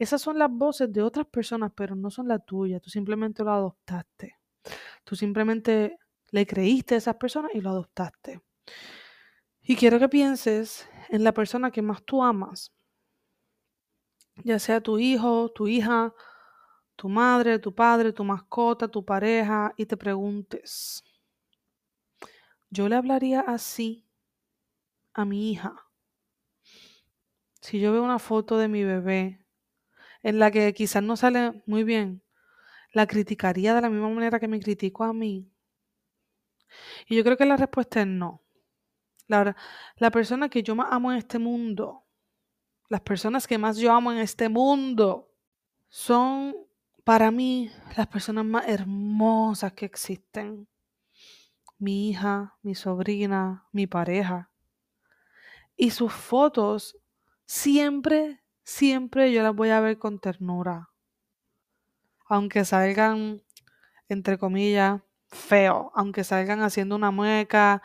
Esas 0.01 0.23
son 0.23 0.39
las 0.39 0.51
voces 0.51 0.91
de 0.91 1.03
otras 1.03 1.27
personas, 1.27 1.73
pero 1.77 1.95
no 1.95 2.11
son 2.11 2.27
las 2.27 2.43
tuyas. 2.47 2.81
Tú 2.81 2.89
simplemente 2.89 3.45
lo 3.45 3.53
adoptaste. 3.53 4.35
Tú 5.05 5.15
simplemente 5.15 5.99
le 6.31 6.47
creíste 6.47 6.95
a 6.95 6.99
esas 6.99 7.17
personas 7.17 7.51
y 7.53 7.61
lo 7.61 7.69
adoptaste. 7.69 8.41
Y 9.61 9.77
quiero 9.77 9.99
que 9.99 10.09
pienses 10.09 10.89
en 11.11 11.23
la 11.23 11.35
persona 11.35 11.71
que 11.71 11.83
más 11.83 12.03
tú 12.03 12.23
amas, 12.23 12.73
ya 14.43 14.59
sea 14.59 14.81
tu 14.81 14.99
hijo, 14.99 15.51
tu 15.51 15.69
hija, 15.69 16.15
tu 16.97 17.11
madre, 17.11 17.59
tu 17.59 17.75
padre, 17.75 18.15
tu 18.15 18.25
mascota, 18.25 18.89
tu 18.89 19.05
pareja, 19.05 19.75
y 19.77 19.85
te 19.85 19.99
preguntes, 19.99 21.05
¿yo 22.71 22.89
le 22.89 22.97
hablaría 22.97 23.41
así 23.41 24.09
a 25.13 25.27
mi 25.27 25.51
hija? 25.51 25.77
Si 27.61 27.79
yo 27.79 27.93
veo 27.93 28.03
una 28.03 28.19
foto 28.19 28.57
de 28.57 28.69
mi 28.69 28.83
bebé 28.83 29.40
en 30.23 30.39
la 30.39 30.51
que 30.51 30.73
quizás 30.75 31.03
no 31.03 31.17
sale 31.17 31.63
muy 31.67 31.85
bien, 31.85 32.23
¿la 32.93 33.07
criticaría 33.07 33.75
de 33.75 33.81
la 33.81 33.91
misma 33.91 34.09
manera 34.09 34.41
que 34.41 34.49
me 34.49 34.61
critico 34.61 35.05
a 35.05 35.13
mí? 35.13 35.51
Y 37.07 37.17
yo 37.17 37.25
creo 37.25 37.37
que 37.37 37.47
la 37.47 37.57
respuesta 37.57 38.01
es 38.01 38.07
no. 38.07 38.43
La, 39.27 39.57
la 39.97 40.11
persona 40.11 40.49
que 40.49 40.63
yo 40.63 40.75
más 40.75 40.89
amo 40.91 41.13
en 41.13 41.19
este 41.19 41.39
mundo, 41.39 42.05
las 42.89 43.01
personas 43.01 43.47
que 43.47 43.59
más 43.59 43.77
yo 43.77 43.93
amo 43.93 44.13
en 44.13 44.19
este 44.19 44.49
mundo, 44.49 45.31
son 45.89 46.55
para 47.05 47.31
mí 47.31 47.71
las 47.97 48.07
personas 48.07 48.45
más 48.45 48.69
hermosas 48.69 49.73
que 49.73 49.87
existen. 49.87 50.69
Mi 51.79 52.11
hija, 52.11 52.57
mi 52.63 52.75
sobrina, 52.75 53.67
mi 53.73 53.87
pareja. 53.87 54.51
Y 55.77 55.91
sus 55.91 56.13
fotos 56.13 56.99
siempre, 57.47 58.40
siempre 58.71 59.33
yo 59.33 59.43
las 59.43 59.55
voy 59.55 59.71
a 59.71 59.81
ver 59.81 59.99
con 59.99 60.21
ternura. 60.21 60.91
Aunque 62.27 62.65
salgan, 62.65 63.43
entre 64.09 64.39
comillas, 64.39 65.03
feo, 65.29 65.91
aunque 65.95 66.23
salgan 66.23 66.63
haciendo 66.63 66.95
una 66.95 67.11
mueca, 67.11 67.83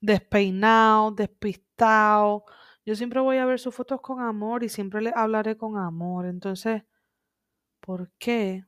despeinado, 0.00 1.12
despistado, 1.12 2.44
yo 2.84 2.96
siempre 2.96 3.20
voy 3.20 3.38
a 3.38 3.46
ver 3.46 3.60
sus 3.60 3.74
fotos 3.74 4.00
con 4.00 4.20
amor 4.20 4.64
y 4.64 4.68
siempre 4.68 5.00
les 5.02 5.14
hablaré 5.14 5.56
con 5.56 5.78
amor. 5.78 6.26
Entonces, 6.26 6.82
¿por 7.80 8.10
qué 8.18 8.64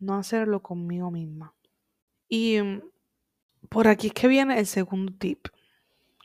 no 0.00 0.16
hacerlo 0.16 0.60
conmigo 0.60 1.10
misma? 1.12 1.54
Y 2.28 2.60
mm, 2.60 2.82
por 3.70 3.86
aquí 3.86 4.08
es 4.08 4.12
que 4.12 4.26
viene 4.26 4.58
el 4.58 4.66
segundo 4.66 5.14
tip. 5.16 5.46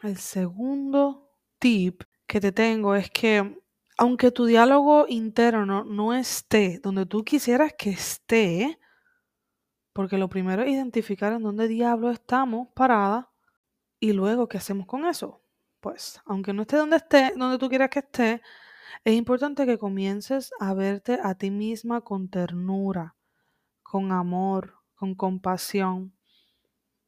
El 0.01 0.17
segundo 0.17 1.29
tip 1.59 2.01
que 2.25 2.41
te 2.41 2.51
tengo 2.51 2.95
es 2.95 3.11
que 3.11 3.60
aunque 4.01 4.31
tu 4.31 4.45
diálogo 4.45 5.05
interno 5.07 5.83
no 5.83 6.15
esté 6.15 6.79
donde 6.79 7.05
tú 7.05 7.23
quisieras 7.23 7.73
que 7.77 7.91
esté, 7.91 8.79
porque 9.93 10.17
lo 10.17 10.27
primero 10.27 10.63
es 10.63 10.69
identificar 10.69 11.33
en 11.33 11.43
dónde 11.43 11.67
diablo 11.67 12.09
estamos 12.09 12.69
parada 12.73 13.29
y 13.99 14.13
luego 14.13 14.47
qué 14.47 14.57
hacemos 14.57 14.87
con 14.87 15.05
eso. 15.05 15.43
Pues, 15.81 16.19
aunque 16.25 16.51
no 16.51 16.63
esté 16.63 16.77
donde 16.77 16.95
esté, 16.95 17.33
donde 17.37 17.59
tú 17.59 17.69
quieras 17.69 17.91
que 17.91 17.99
esté, 17.99 18.41
es 19.03 19.13
importante 19.13 19.67
que 19.67 19.77
comiences 19.77 20.51
a 20.59 20.73
verte 20.73 21.19
a 21.21 21.35
ti 21.35 21.51
misma 21.51 22.01
con 22.01 22.27
ternura, 22.27 23.15
con 23.83 24.11
amor, 24.11 24.77
con 24.95 25.13
compasión, 25.13 26.11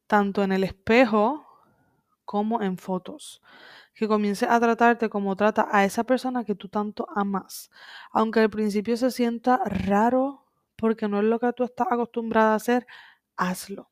tanto 0.06 0.44
en 0.44 0.52
el 0.52 0.62
espejo 0.62 1.44
como 2.24 2.62
en 2.62 2.78
fotos. 2.78 3.42
Que 3.94 4.08
comiences 4.08 4.48
a 4.48 4.60
tratarte 4.60 5.08
como 5.08 5.36
trata 5.36 5.68
a 5.70 5.84
esa 5.84 6.04
persona 6.04 6.44
que 6.44 6.54
tú 6.54 6.68
tanto 6.68 7.06
amas. 7.14 7.70
Aunque 8.12 8.40
al 8.40 8.50
principio 8.50 8.96
se 8.96 9.10
sienta 9.10 9.60
raro 9.64 10.46
porque 10.76 11.08
no 11.08 11.18
es 11.18 11.24
lo 11.24 11.38
que 11.38 11.52
tú 11.52 11.64
estás 11.64 11.86
acostumbrada 11.90 12.52
a 12.52 12.56
hacer, 12.56 12.86
hazlo. 13.36 13.90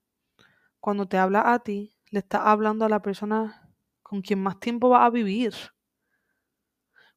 Cuando 0.80 1.06
te 1.08 1.18
habla 1.18 1.52
a 1.52 1.60
ti, 1.60 1.96
le 2.10 2.20
estás 2.20 2.42
hablando 2.44 2.84
a 2.84 2.88
la 2.88 3.02
persona 3.02 3.70
con 4.02 4.22
quien 4.22 4.42
más 4.42 4.60
tiempo 4.60 4.88
vas 4.88 5.02
a 5.06 5.10
vivir. 5.10 5.54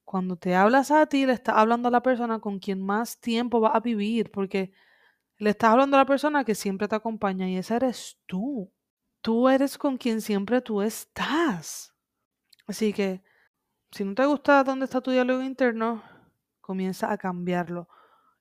Cuando 0.06 0.38
te 0.38 0.56
hablas 0.56 0.92
a 0.92 1.08
ti, 1.08 1.26
le 1.26 1.34
estás 1.34 1.56
hablando 1.58 1.88
a 1.88 1.92
la 1.92 2.02
persona 2.04 2.40
con 2.40 2.60
quien 2.60 2.82
más 2.86 3.20
tiempo 3.20 3.60
vas 3.60 3.76
a 3.76 3.80
vivir, 3.80 4.32
porque 4.32 4.72
le 5.38 5.52
estás 5.52 5.72
hablando 5.72 5.98
a 5.98 6.02
la 6.02 6.06
persona 6.06 6.46
que 6.46 6.56
siempre 6.56 6.88
te 6.88 6.96
acompaña 6.96 7.50
y 7.50 7.58
esa 7.58 7.78
eres 7.78 8.20
tú. 8.28 8.72
Tú 9.22 9.50
eres 9.50 9.78
con 9.80 9.98
quien 9.98 10.22
siempre 10.22 10.62
tú 10.62 10.84
estás. 10.84 11.95
Así 12.68 12.94
que, 12.94 13.24
si 13.92 14.04
no 14.04 14.16
te 14.16 14.26
gusta 14.26 14.64
dónde 14.64 14.86
está 14.86 15.02
tu 15.02 15.12
diálogo 15.12 15.42
interno, 15.42 16.04
comienza 16.62 17.12
a 17.12 17.18
cambiarlo 17.18 17.88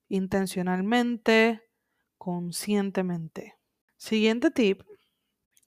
intencionalmente, 0.09 1.63
conscientemente. 2.19 3.57
Siguiente 3.97 4.51
tip, 4.51 4.83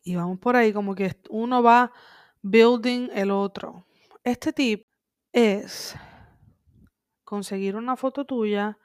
y 0.04 0.16
vamos 0.16 0.40
por 0.40 0.56
ahí 0.56 0.74
como 0.74 0.96
que 0.96 1.20
uno 1.30 1.62
va 1.62 1.92
building 2.42 3.10
el 3.14 3.32
otro. 3.32 3.86
Este 4.24 4.54
tip 4.54 4.88
es 5.32 5.96
conseguir 7.24 7.76
una 7.76 7.96
foto 7.96 8.26
tuya 8.26 8.78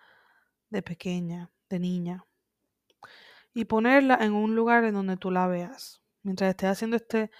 de 0.68 0.82
pequeña, 0.82 1.50
de 1.68 1.78
niña, 1.78 2.24
y 3.54 3.64
ponerla 3.66 4.18
en 4.20 4.32
un 4.32 4.54
lugar 4.56 4.84
en 4.84 4.94
donde 4.94 5.16
tú 5.16 5.30
la 5.30 5.46
veas. 5.46 6.02
Mientras 6.22 6.50
estés 6.50 6.70
haciendo 6.70 6.96
este, 6.96 7.30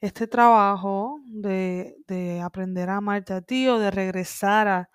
este 0.00 0.26
trabajo 0.28 1.20
de, 1.26 1.96
de 2.06 2.40
aprender 2.40 2.88
a 2.90 2.96
amarte 2.98 3.32
a 3.34 3.42
ti 3.42 3.68
o 3.68 3.78
de 3.78 3.90
regresar 3.90 4.68
a, 4.68 4.90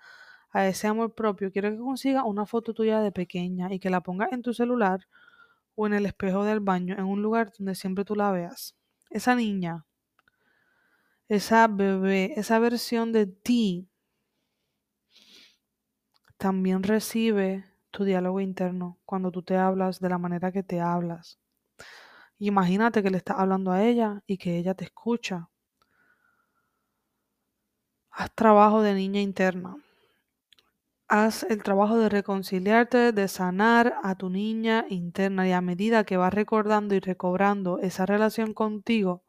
a 0.52 0.66
ese 0.68 0.86
amor 0.88 1.14
propio, 1.14 1.52
quiero 1.52 1.70
que 1.70 1.78
consigas 1.78 2.24
una 2.26 2.46
foto 2.46 2.74
tuya 2.74 3.00
de 3.00 3.12
pequeña 3.12 3.72
y 3.72 3.80
que 3.80 3.90
la 3.90 4.00
pongas 4.02 4.32
en 4.32 4.42
tu 4.42 4.54
celular 4.54 5.00
o 5.76 5.86
en 5.86 5.94
el 5.94 6.06
espejo 6.06 6.44
del 6.44 6.60
baño, 6.60 6.94
en 6.98 7.04
un 7.06 7.22
lugar 7.22 7.52
donde 7.58 7.74
siempre 7.74 8.04
tú 8.04 8.14
la 8.16 8.32
veas. 8.32 8.76
Esa 9.10 9.34
niña, 9.34 9.86
esa 11.28 11.66
bebé, 11.68 12.32
esa 12.40 12.58
versión 12.58 13.12
de 13.12 13.26
ti 13.26 13.90
también 16.38 16.84
recibe 16.84 17.64
tu 17.90 18.04
diálogo 18.04 18.40
interno 18.40 19.00
cuando 19.04 19.32
tú 19.32 19.42
te 19.42 19.56
hablas 19.56 19.98
de 19.98 20.08
la 20.10 20.18
manera 20.18 20.52
que 20.52 20.62
te 20.62 20.80
hablas. 20.80 21.40
Imagínate 22.38 23.02
que 23.02 23.10
le 23.10 23.18
estás 23.18 23.38
hablando 23.38 23.70
a 23.70 23.82
ella 23.84 24.22
y 24.26 24.38
que 24.38 24.58
ella 24.58 24.74
te 24.74 24.84
escucha. 24.84 25.48
Haz 28.10 28.34
trabajo 28.34 28.82
de 28.82 28.94
niña 28.94 29.20
interna. 29.20 29.76
Haz 31.08 31.44
el 31.44 31.62
trabajo 31.62 31.98
de 31.98 32.08
reconciliarte, 32.08 33.12
de 33.12 33.28
sanar 33.28 33.94
a 34.02 34.14
tu 34.14 34.30
niña 34.30 34.86
interna 34.88 35.46
y 35.46 35.52
a 35.52 35.60
medida 35.60 36.04
que 36.04 36.16
vas 36.16 36.32
recordando 36.32 36.94
y 36.94 37.00
recobrando 37.00 37.78
esa 37.78 38.06
relación 38.06 38.54
contigo, 38.54 39.24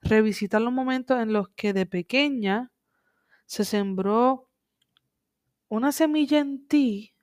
revisita 0.00 0.58
los 0.58 0.72
momentos 0.72 1.20
en 1.20 1.32
los 1.32 1.48
que 1.50 1.72
de 1.72 1.86
pequeña 1.86 2.72
se 3.44 3.64
sembró 3.64 4.48
una 5.68 5.92
semilla 5.92 6.38
en 6.38 6.66
ti, 6.66 7.14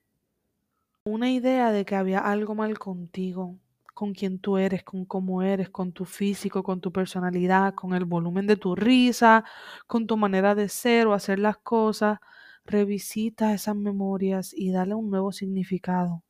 una 1.05 1.31
idea 1.31 1.71
de 1.71 1.85
que 1.85 1.95
había 1.95 2.19
algo 2.19 2.55
mal 2.55 2.77
contigo, 2.77 3.59
con 3.93 4.13
quien 4.13 4.39
tú 4.39 4.58
eres, 4.58 4.84
con 4.84 5.06
cómo 5.06 5.41
eres, 5.43 5.69
con 5.69 5.93
tu 5.93 6.06
físico, 6.06 6.63
con 6.63 6.82
tu 6.82 6.91
personalidad, 6.91 7.73
con 7.75 7.93
el 7.93 8.06
volumen 8.06 8.47
de 8.47 8.58
tu 8.58 8.75
risa, 8.75 9.43
con 9.88 10.08
tu 10.08 10.17
manera 10.17 10.56
de 10.56 10.69
ser 10.69 11.08
o 11.08 11.13
hacer 11.13 11.39
las 11.39 11.58
cosas. 11.58 12.19
Revisita 12.65 13.53
esas 13.53 13.75
memorias 13.75 14.53
y 14.53 14.71
dale 14.71 14.95
un 14.95 15.10
nuevo 15.10 15.32
significado. 15.32 16.23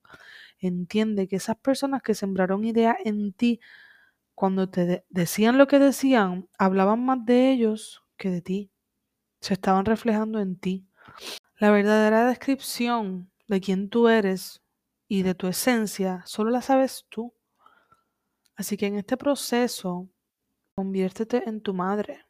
Entiende 0.60 1.28
que 1.28 1.38
esas 1.38 1.58
personas 1.58 2.02
que 2.02 2.16
sembraron 2.16 2.66
ideas 2.66 2.98
en 3.06 3.34
ti, 3.34 3.60
cuando 4.36 4.70
te 4.70 5.06
decían 5.10 5.58
lo 5.58 5.68
que 5.68 5.80
decían, 5.80 6.50
hablaban 6.58 7.06
más 7.06 7.26
de 7.26 7.52
ellos 7.52 8.04
que 8.18 8.30
de 8.30 8.42
ti. 8.42 8.72
Se 9.42 9.54
estaban 9.54 9.86
reflejando 9.86 10.40
en 10.40 10.58
ti. 10.58 10.88
La 11.58 11.72
verdadera 11.72 12.26
descripción 12.28 13.32
de 13.48 13.62
quién 13.62 13.90
tú 13.90 14.08
eres 14.10 14.62
y 15.08 15.24
de 15.24 15.36
tu 15.36 15.48
esencia 15.48 16.24
solo 16.26 16.50
la 16.50 16.62
sabes 16.62 17.06
tú. 17.10 17.34
Así 18.56 18.78
que 18.78 18.86
en 18.88 18.96
este 18.98 19.18
proceso, 19.18 20.10
conviértete 20.76 21.50
en 21.50 21.62
tu 21.62 21.74
madre, 21.74 22.26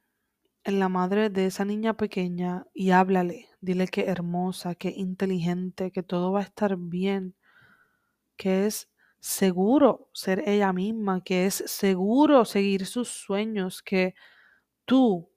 en 0.64 0.80
la 0.80 0.90
madre 0.90 1.30
de 1.30 1.48
esa 1.48 1.66
niña 1.66 1.96
pequeña 1.98 2.68
y 2.74 2.92
háblale. 2.92 3.50
Dile 3.62 3.88
que 3.88 4.06
hermosa, 4.08 4.76
que 4.76 4.90
inteligente, 4.92 5.92
que 5.92 6.04
todo 6.04 6.32
va 6.34 6.42
a 6.42 6.44
estar 6.44 6.78
bien, 6.78 7.36
que 8.38 8.66
es 8.66 8.90
seguro 9.20 10.10
ser 10.14 10.44
ella 10.48 10.74
misma, 10.74 11.22
que 11.24 11.46
es 11.46 11.56
seguro 11.68 12.46
seguir 12.46 12.86
sus 12.86 13.10
sueños, 13.10 13.82
que 13.82 14.16
tú 14.86 15.32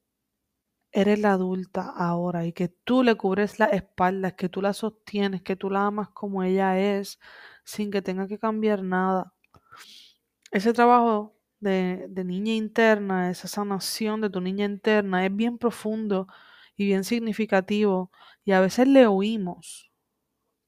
eres 0.93 1.21
la 1.21 1.33
adulta 1.33 1.91
ahora 1.97 2.47
y 2.47 2.53
que 2.53 2.69
tú 2.69 3.03
le 3.05 3.17
cubres 3.17 3.59
las 3.61 3.73
espaldas, 3.73 4.35
que 4.35 4.49
tú 4.49 4.63
la 4.63 4.73
sostienes, 4.75 5.43
que 5.43 5.57
tú 5.57 5.71
la 5.71 5.87
amas 5.87 6.11
como 6.11 6.43
ella 6.43 6.79
es, 6.81 7.21
sin 7.65 7.91
que 7.93 8.03
tenga 8.03 8.29
que 8.29 8.39
cambiar 8.41 8.83
nada 8.83 9.36
ese 10.51 10.73
trabajo 10.73 11.37
de, 11.61 12.09
niña 12.25 12.53
interna, 12.53 13.31
esa 13.31 13.49
sanación 13.49 14.21
de 14.21 14.31
tu 14.31 14.41
niña 14.41 14.65
interna 14.65 15.25
es 15.25 15.35
bien 15.35 15.59
profundo 15.59 16.29
y 16.77 16.87
bien 16.87 17.05
significativo 17.05 18.11
y 18.45 18.53
a 18.53 18.61
veces 18.61 18.87
le 18.89 19.07
oímos 19.07 19.91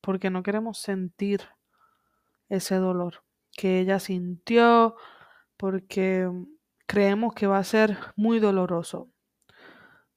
porque 0.00 0.30
no 0.30 0.42
queremos 0.42 0.78
sentir 0.78 1.42
ese 2.48 2.76
dolor 2.76 3.24
que 3.52 3.80
ella 3.80 3.98
sintió 3.98 4.96
porque 5.56 6.30
creemos 6.86 7.34
que 7.34 7.46
va 7.46 7.58
a 7.58 7.64
ser 7.64 7.98
muy 8.16 8.38
doloroso. 8.38 9.10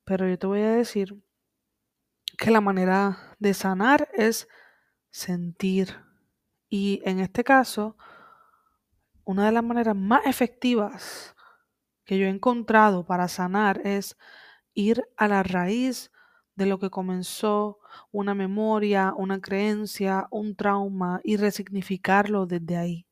Pero 0.06 0.28
yo 0.28 0.38
te 0.38 0.47
voy 0.47 0.62
a 0.62 0.71
decir 0.71 1.21
que 2.38 2.52
la 2.52 2.62
manera 2.62 3.36
de 3.39 3.54
sanar 3.54 4.10
es 4.13 4.47
sentir. 5.10 5.97
Y 6.69 7.02
en 7.06 7.19
este 7.19 7.43
caso, 7.43 7.97
una 9.25 9.45
de 9.45 9.51
las 9.51 9.63
maneras 9.63 9.95
más 9.95 10.25
efectivas 10.25 11.36
que 12.05 12.17
yo 12.17 12.25
he 12.25 12.29
encontrado 12.29 13.05
para 13.05 13.27
sanar 13.27 13.81
es 13.86 14.17
ir 14.73 15.03
a 15.17 15.27
la 15.27 15.43
raíz 15.43 16.12
de 16.55 16.65
lo 16.65 16.79
que 16.79 16.89
comenzó 16.89 17.79
una 18.12 18.34
memoria, 18.36 19.13
una 19.15 19.39
creencia, 19.39 20.27
un 20.31 20.55
trauma 20.55 21.21
y 21.23 21.38
resignificarlo 21.38 22.45
desde 22.45 22.77
ahí. 22.77 23.05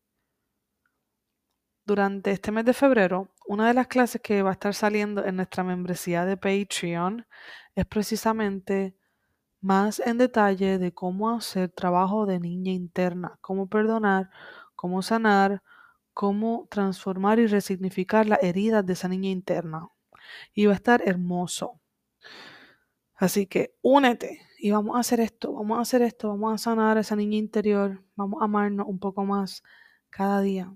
Durante 1.86 2.32
este 2.32 2.52
mes 2.52 2.66
de 2.66 2.74
febrero, 2.74 3.30
una 3.48 3.68
de 3.68 3.74
las 3.74 3.88
clases 3.88 4.22
que 4.22 4.44
va 4.44 4.52
a 4.52 4.54
estar 4.54 4.76
saliendo 4.76 5.26
en 5.26 5.38
nuestra 5.38 5.64
membresía 5.64 6.26
de 6.26 6.38
Patreon 6.38 7.26
es 7.74 7.86
precisamente 7.86 8.96
más 9.62 10.00
en 10.00 10.18
detalle 10.18 10.78
de 10.78 10.94
cómo 10.94 11.32
hacer 11.32 11.70
trabajo 11.70 12.26
de 12.26 12.40
niña 12.40 12.72
interna, 12.72 13.38
cómo 13.42 13.68
perdonar, 13.68 14.30
cómo 14.76 15.02
sanar, 15.02 15.64
cómo 16.20 16.68
transformar 16.70 17.40
y 17.40 17.48
resignificar 17.48 18.26
las 18.26 18.44
heridas 18.44 18.86
de 18.86 18.92
esa 18.92 19.08
niña 19.08 19.30
interna. 19.30 19.88
Y 20.54 20.66
va 20.66 20.74
a 20.74 20.76
estar 20.76 21.02
hermoso. 21.06 21.80
Así 23.16 23.46
que 23.46 23.74
únete 23.82 24.42
y 24.58 24.72
vamos 24.72 24.98
a 24.98 25.00
hacer 25.00 25.22
esto, 25.22 25.54
vamos 25.54 25.78
a 25.78 25.82
hacer 25.82 26.02
esto, 26.02 26.28
vamos 26.28 26.56
a 26.56 26.58
sanar 26.58 26.98
a 26.98 27.00
esa 27.00 27.16
niña 27.16 27.38
interior, 27.38 28.04
vamos 28.18 28.42
a 28.42 28.46
amarnos 28.46 28.86
un 28.90 29.00
poco 29.00 29.24
más 29.24 29.64
cada 30.10 30.42
día. 30.42 30.76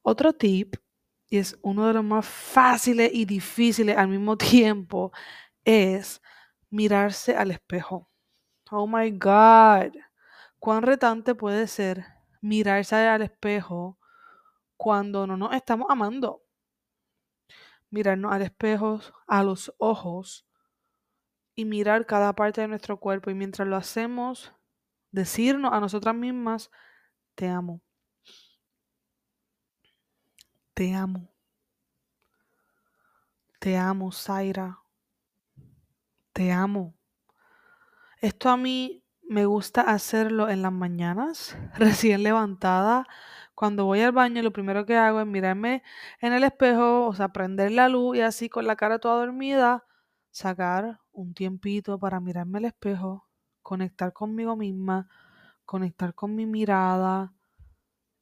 Otro 0.00 0.32
tip, 0.32 0.76
y 1.28 1.36
es 1.36 1.58
uno 1.60 1.86
de 1.86 1.92
los 1.92 2.04
más 2.04 2.24
fáciles 2.26 3.10
y 3.12 3.26
difíciles 3.26 3.94
al 3.94 4.08
mismo 4.08 4.38
tiempo, 4.38 5.12
es 5.66 6.22
mirarse 6.70 7.36
al 7.36 7.50
espejo. 7.50 8.08
Oh 8.70 8.86
my 8.86 9.10
God, 9.10 9.92
cuán 10.58 10.82
retante 10.82 11.34
puede 11.34 11.66
ser 11.66 12.06
mirarse 12.40 12.96
al 12.96 13.20
espejo 13.20 13.97
cuando 14.78 15.26
no 15.26 15.36
nos 15.36 15.52
estamos 15.52 15.88
amando. 15.90 16.42
Mirarnos 17.90 18.32
al 18.32 18.42
espejo, 18.42 19.00
a 19.26 19.42
los 19.42 19.74
ojos 19.76 20.46
y 21.54 21.64
mirar 21.66 22.06
cada 22.06 22.32
parte 22.34 22.62
de 22.62 22.68
nuestro 22.68 22.98
cuerpo. 22.98 23.30
Y 23.30 23.34
mientras 23.34 23.68
lo 23.68 23.76
hacemos, 23.76 24.54
decirnos 25.10 25.72
a 25.72 25.80
nosotras 25.80 26.14
mismas, 26.14 26.70
te 27.34 27.48
amo. 27.48 27.82
Te 30.74 30.94
amo. 30.94 31.28
Te 33.58 33.76
amo, 33.76 34.12
Zaira. 34.12 34.78
Te 36.32 36.52
amo. 36.52 36.94
Esto 38.20 38.48
a 38.48 38.56
mí 38.56 39.04
me 39.28 39.44
gusta 39.44 39.82
hacerlo 39.82 40.48
en 40.48 40.62
las 40.62 40.72
mañanas, 40.72 41.56
recién 41.74 42.22
levantada. 42.22 43.06
Cuando 43.58 43.86
voy 43.86 44.00
al 44.02 44.12
baño, 44.12 44.40
lo 44.40 44.52
primero 44.52 44.86
que 44.86 44.94
hago 44.94 45.20
es 45.20 45.26
mirarme 45.26 45.82
en 46.20 46.32
el 46.32 46.44
espejo, 46.44 47.08
o 47.08 47.12
sea, 47.12 47.30
prender 47.30 47.72
la 47.72 47.88
luz 47.88 48.16
y 48.16 48.20
así 48.20 48.48
con 48.48 48.68
la 48.68 48.76
cara 48.76 49.00
toda 49.00 49.16
dormida, 49.16 49.84
sacar 50.30 51.00
un 51.10 51.34
tiempito 51.34 51.98
para 51.98 52.20
mirarme 52.20 52.58
al 52.58 52.66
espejo, 52.66 53.28
conectar 53.60 54.12
conmigo 54.12 54.54
misma, 54.54 55.08
conectar 55.64 56.14
con 56.14 56.36
mi 56.36 56.46
mirada 56.46 57.34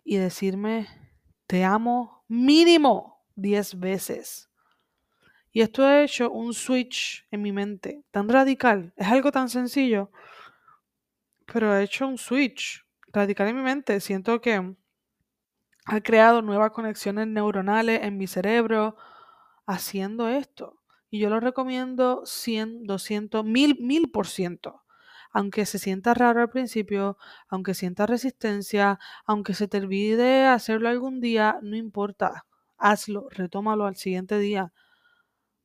y 0.03 0.17
decirme, 0.17 0.89
te 1.47 1.65
amo 1.65 2.25
mínimo 2.29 3.23
10 3.35 3.79
veces. 3.79 4.49
Y 5.53 5.61
esto 5.61 5.85
ha 5.85 6.03
hecho 6.03 6.31
un 6.31 6.55
switch 6.55 7.27
en 7.31 7.43
mi 7.43 7.53
mente 7.53 8.03
tan 8.11 8.27
radical, 8.31 8.95
es 8.97 9.07
algo 9.07 9.31
tan 9.31 9.51
sencillo 9.51 10.11
pero 11.53 11.71
ha 11.71 11.83
hecho 11.83 12.09
un 12.09 12.17
switch 12.17 12.85
radical 13.13 13.49
en 13.49 13.57
mi 13.57 13.63
mente. 13.63 14.01
Siento 14.01 14.41
que 14.41 14.75
ha 15.87 16.01
creado 16.03 16.43
nuevas 16.43 16.73
conexiones 16.73 17.27
neuronales 17.29 18.03
en 18.03 18.19
mi 18.19 18.27
cerebro 18.27 18.97
haciendo 19.67 20.29
esto. 20.29 20.81
Y 21.11 21.19
yo 21.21 21.31
lo 21.31 21.41
recomiendo 21.41 22.23
100, 22.27 22.85
200, 22.87 23.45
1000, 23.45 23.79
1000 23.81 24.11
por 24.11 24.27
ciento. 24.29 24.83
aunque 25.33 25.67
se 25.67 25.79
sienta 25.79 26.15
raro 26.15 26.41
al 26.41 26.51
principio, 26.51 27.19
aunque 27.49 27.75
sienta 27.75 28.07
resistencia, 28.07 28.99
aunque 29.27 29.55
se 29.55 29.69
te 29.69 29.79
olvide 29.79 30.47
hacerlo 30.47 30.89
algún 30.89 31.21
día, 31.21 31.59
no 31.63 31.77
importa, 31.77 32.47
hazlo, 32.79 33.29
retómalo 33.31 33.87
al 33.87 33.97
siguiente 33.97 34.39
día. 34.39 34.73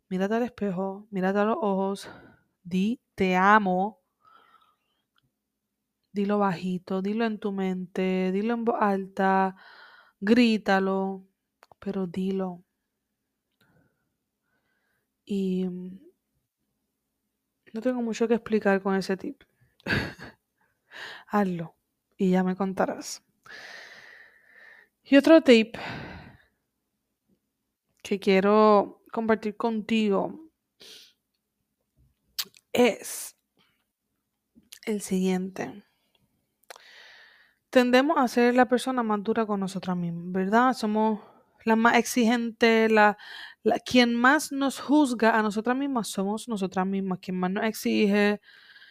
Mírate 0.10 0.36
al 0.36 0.44
espejo, 0.44 1.08
mírate 1.10 1.40
a 1.40 1.46
los 1.46 1.58
ojos, 1.60 2.08
di 2.64 3.02
te 3.16 3.36
amo, 3.36 4.00
dilo 6.14 6.38
bajito, 6.40 7.02
dilo 7.02 7.26
en 7.26 7.40
tu 7.40 7.52
mente, 7.52 8.32
dilo 8.32 8.54
en 8.54 8.66
voz 8.66 8.78
alta, 8.80 9.56
grítalo, 10.22 11.28
pero 11.80 12.08
dilo. 12.08 12.64
Y 15.26 15.66
no 17.74 17.82
tengo 17.82 18.02
mucho 18.02 18.28
que 18.28 18.36
explicar 18.36 18.82
con 18.82 18.96
ese 18.96 19.18
tip. 19.18 19.44
Hazlo 21.28 21.76
y 22.18 22.32
ya 22.32 22.44
me 22.44 22.56
contarás. 22.56 23.24
Y 25.04 25.18
otro 25.18 25.42
tip 25.42 25.76
que 28.04 28.20
quiero 28.20 29.04
compartir 29.12 29.58
contigo 29.58 30.52
es 32.74 33.36
el 34.86 35.02
siguiente. 35.02 35.84
Tendemos 37.72 38.18
a 38.18 38.28
ser 38.28 38.54
la 38.54 38.68
persona 38.68 39.02
más 39.02 39.24
dura 39.24 39.46
con 39.46 39.62
nosotras 39.62 39.96
mismas, 39.96 40.26
¿verdad? 40.34 40.74
Somos 40.74 41.22
la 41.64 41.78
más 41.78 41.96
exigente, 41.96 42.90
la, 42.90 43.18
quien 43.86 44.14
más 44.14 44.52
nos 44.52 44.80
juzga 44.80 45.38
a 45.38 45.42
nosotras 45.42 45.78
mismas 45.78 46.10
somos 46.10 46.50
nosotras 46.50 46.86
mismas, 46.86 47.20
quien 47.22 47.38
más 47.40 47.52
nos 47.52 47.64
exige 47.64 48.42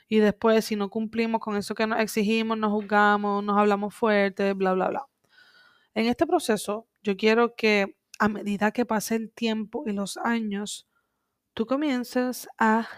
y 0.09 0.19
después 0.19 0.65
si 0.65 0.77
no 0.77 0.89
cumplimos 0.89 1.41
con 1.43 1.57
eso 1.57 1.75
que 1.75 1.87
nos 1.87 2.01
exigimos, 2.01 2.57
nos 2.57 2.73
juzgamos, 2.73 3.45
nos 3.45 3.59
hablamos 3.59 3.95
fuerte, 3.95 4.55
bla, 4.55 4.73
bla, 4.73 4.89
bla. 4.89 5.07
En 5.95 6.07
este 6.07 6.27
proceso, 6.27 6.89
yo 7.03 7.17
quiero 7.17 7.55
que 7.57 7.97
a 8.19 8.29
medida 8.29 8.73
que 8.73 8.87
pase 8.87 9.17
el 9.17 9.31
tiempo 9.31 9.85
y 9.87 9.93
los 9.93 10.17
años, 10.17 10.89
tú 11.55 11.67
comiences 11.67 12.49
a 12.59 12.89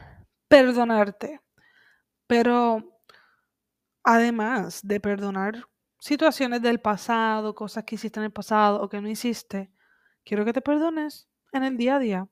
perdonarte. 0.49 1.41
Pero 2.27 3.01
además 4.05 4.81
de 4.83 5.01
perdonar 5.01 5.65
situaciones 6.03 6.61
del 6.61 6.81
pasado, 6.81 7.55
cosas 7.55 7.85
que 7.85 7.95
hiciste 7.95 8.19
en 8.19 8.25
el 8.25 8.33
pasado 8.33 8.83
o 8.83 8.89
que 8.89 9.01
no 9.01 9.09
hiciste, 9.09 9.71
quiero 10.25 10.45
que 10.45 10.53
te 10.53 10.61
perdones 10.61 11.29
en 11.53 11.63
el 11.63 11.77
día 11.77 11.95
a 11.95 11.99
día. 12.01 12.29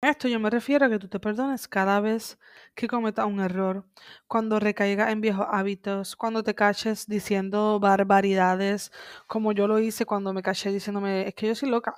Esto 0.00 0.26
yo 0.26 0.40
me 0.40 0.50
refiero 0.50 0.86
a 0.86 0.90
que 0.90 0.98
tú 0.98 1.06
te 1.06 1.20
perdones 1.20 1.68
cada 1.68 2.00
vez 2.00 2.36
que 2.74 2.88
cometas 2.88 3.26
un 3.26 3.38
error, 3.38 3.86
cuando 4.26 4.58
recaigas 4.58 5.10
en 5.10 5.20
viejos 5.20 5.46
hábitos, 5.48 6.16
cuando 6.16 6.42
te 6.42 6.56
caches 6.56 7.06
diciendo 7.06 7.78
barbaridades, 7.78 8.90
como 9.28 9.52
yo 9.52 9.68
lo 9.68 9.78
hice 9.78 10.04
cuando 10.04 10.32
me 10.32 10.42
caché 10.42 10.72
diciéndome, 10.72 11.28
es 11.28 11.34
que 11.36 11.46
yo 11.46 11.54
soy 11.54 11.70
loca. 11.70 11.94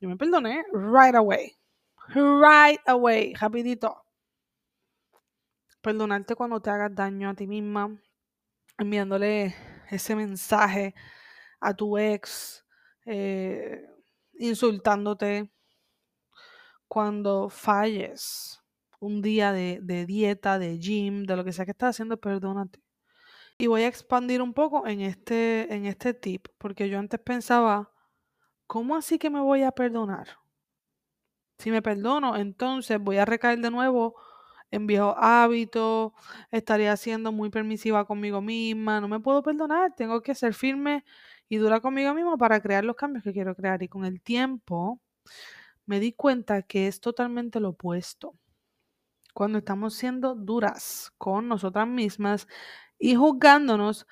Yo 0.00 0.08
me 0.08 0.16
perdoné 0.16 0.64
right 0.72 1.14
away. 1.14 1.58
Right 2.14 2.80
away, 2.86 3.34
rapidito. 3.34 4.02
Perdonarte 5.82 6.34
cuando 6.34 6.58
te 6.60 6.70
hagas 6.70 6.94
daño 6.94 7.28
a 7.28 7.34
ti 7.34 7.46
misma, 7.46 7.94
enviándole 8.78 9.54
ese 9.90 10.16
mensaje 10.16 10.94
a 11.60 11.74
tu 11.74 11.98
ex, 11.98 12.64
eh, 13.06 13.86
insultándote, 14.34 15.50
cuando 16.86 17.48
falles 17.50 18.62
un 19.00 19.22
día 19.22 19.52
de, 19.52 19.80
de, 19.82 20.06
dieta, 20.06 20.58
de 20.58 20.78
gym, 20.78 21.24
de 21.24 21.36
lo 21.36 21.44
que 21.44 21.52
sea 21.52 21.64
que 21.64 21.72
estás 21.72 21.90
haciendo, 21.90 22.16
perdónate. 22.18 22.82
Y 23.58 23.66
voy 23.66 23.82
a 23.82 23.88
expandir 23.88 24.40
un 24.40 24.54
poco 24.54 24.86
en 24.86 25.00
este, 25.00 25.72
en 25.74 25.86
este 25.86 26.14
tip, 26.14 26.48
porque 26.58 26.88
yo 26.88 26.98
antes 26.98 27.20
pensaba, 27.20 27.92
¿cómo 28.66 28.96
así 28.96 29.18
que 29.18 29.30
me 29.30 29.40
voy 29.40 29.62
a 29.62 29.72
perdonar? 29.72 30.38
Si 31.58 31.70
me 31.70 31.82
perdono, 31.82 32.36
entonces 32.36 33.00
voy 33.00 33.18
a 33.18 33.24
recaer 33.24 33.58
de 33.58 33.70
nuevo 33.70 34.14
en 34.70 34.86
viejos 34.86 35.14
hábitos, 35.18 36.12
estaría 36.50 36.96
siendo 36.96 37.32
muy 37.32 37.50
permisiva 37.50 38.06
conmigo 38.06 38.40
misma, 38.42 39.00
no 39.00 39.08
me 39.08 39.20
puedo 39.20 39.42
perdonar, 39.42 39.94
tengo 39.96 40.22
que 40.22 40.34
ser 40.34 40.54
firme 40.54 41.04
y 41.48 41.56
dura 41.58 41.80
conmigo 41.80 42.14
misma 42.14 42.36
para 42.36 42.60
crear 42.60 42.84
los 42.84 42.96
cambios 42.96 43.24
que 43.24 43.32
quiero 43.32 43.54
crear. 43.56 43.82
Y 43.82 43.88
con 43.88 44.04
el 44.04 44.20
tiempo 44.22 45.00
me 45.86 46.00
di 46.00 46.12
cuenta 46.12 46.62
que 46.62 46.88
es 46.88 47.00
totalmente 47.00 47.60
lo 47.60 47.70
opuesto. 47.70 48.34
Cuando 49.34 49.58
estamos 49.58 49.94
siendo 49.94 50.34
duras 50.34 51.12
con 51.18 51.48
nosotras 51.48 51.86
mismas 51.86 52.48
y 52.98 53.14
juzgándonos, 53.14 54.06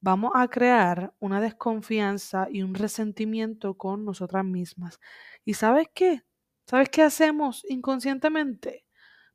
vamos 0.00 0.32
a 0.34 0.48
crear 0.48 1.14
una 1.20 1.40
desconfianza 1.40 2.48
y 2.50 2.62
un 2.62 2.74
resentimiento 2.74 3.76
con 3.76 4.04
nosotras 4.04 4.44
mismas. 4.44 5.00
¿Y 5.44 5.54
sabes 5.54 5.88
qué? 5.94 6.22
¿Sabes 6.66 6.90
qué 6.90 7.02
hacemos 7.02 7.64
inconscientemente? 7.68 8.84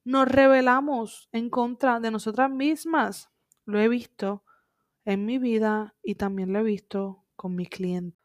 Nos 0.06 0.28
rebelamos 0.28 1.30
en 1.32 1.50
contra 1.50 2.00
de 2.00 2.12
nosotras 2.12 2.50
mismas. 2.52 3.30
Lo 3.66 3.80
he 3.80 3.90
visto 3.90 4.44
en 5.06 5.26
mi 5.26 5.40
vida 5.40 5.96
y 6.04 6.16
también 6.16 6.54
lo 6.54 6.60
he 6.60 6.64
visto 6.64 7.26
con 7.36 7.56
mis 7.56 7.70
clientes. 7.70 8.20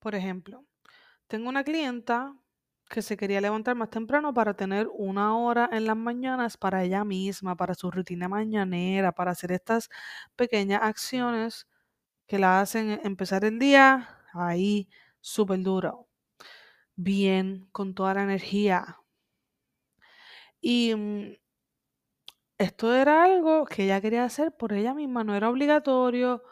Por 0.00 0.14
ejemplo, 0.14 0.66
tengo 1.28 1.48
una 1.48 1.64
clienta 1.64 2.36
que 2.90 3.02
se 3.02 3.16
quería 3.16 3.40
levantar 3.40 3.76
más 3.76 3.90
temprano 3.90 4.34
para 4.34 4.54
tener 4.54 4.88
una 4.94 5.36
hora 5.38 5.68
en 5.72 5.86
las 5.86 5.96
mañanas 5.96 6.56
para 6.58 6.84
ella 6.84 7.04
misma, 7.04 7.56
para 7.56 7.74
su 7.74 7.90
rutina 7.90 8.28
mañanera, 8.28 9.12
para 9.12 9.32
hacer 9.32 9.52
estas 9.52 9.90
pequeñas 10.36 10.82
acciones 10.82 11.68
que 12.28 12.38
la 12.38 12.60
hacen 12.60 13.00
empezar 13.04 13.44
el 13.44 13.58
día 13.58 14.18
ahí 14.34 14.88
súper 15.20 15.60
duro, 15.62 16.08
bien, 16.96 17.68
con 17.72 17.94
toda 17.94 18.14
la 18.14 18.24
energía. 18.24 19.01
Y 20.62 20.94
mm, 20.94 21.34
esto 22.58 22.94
era 22.94 23.24
algo 23.24 23.64
que 23.66 23.84
ella 23.84 24.00
quería 24.00 24.24
hacer 24.24 24.52
por 24.56 24.72
ella 24.72 24.94
misma, 24.94 25.24
no 25.24 25.34
era 25.34 25.50
obligatorio 25.50 26.42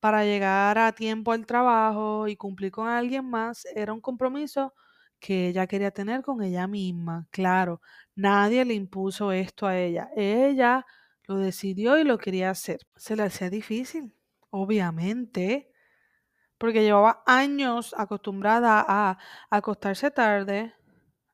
para 0.00 0.24
llegar 0.24 0.78
a 0.78 0.92
tiempo 0.92 1.32
al 1.32 1.46
trabajo 1.46 2.28
y 2.28 2.36
cumplir 2.36 2.70
con 2.72 2.88
alguien 2.88 3.24
más, 3.28 3.66
era 3.74 3.92
un 3.92 4.00
compromiso 4.00 4.74
que 5.20 5.48
ella 5.48 5.66
quería 5.66 5.90
tener 5.90 6.22
con 6.22 6.42
ella 6.42 6.68
misma. 6.68 7.26
Claro, 7.32 7.80
nadie 8.14 8.64
le 8.64 8.74
impuso 8.74 9.32
esto 9.32 9.66
a 9.66 9.76
ella. 9.78 10.10
Ella 10.16 10.86
lo 11.26 11.36
decidió 11.38 11.98
y 11.98 12.04
lo 12.04 12.18
quería 12.18 12.50
hacer. 12.50 12.80
Se 12.96 13.16
le 13.16 13.24
hacía 13.24 13.50
difícil, 13.50 14.14
obviamente, 14.50 15.72
porque 16.58 16.82
llevaba 16.82 17.22
años 17.26 17.94
acostumbrada 17.96 18.84
a 18.88 19.18
acostarse 19.50 20.10
tarde, 20.10 20.74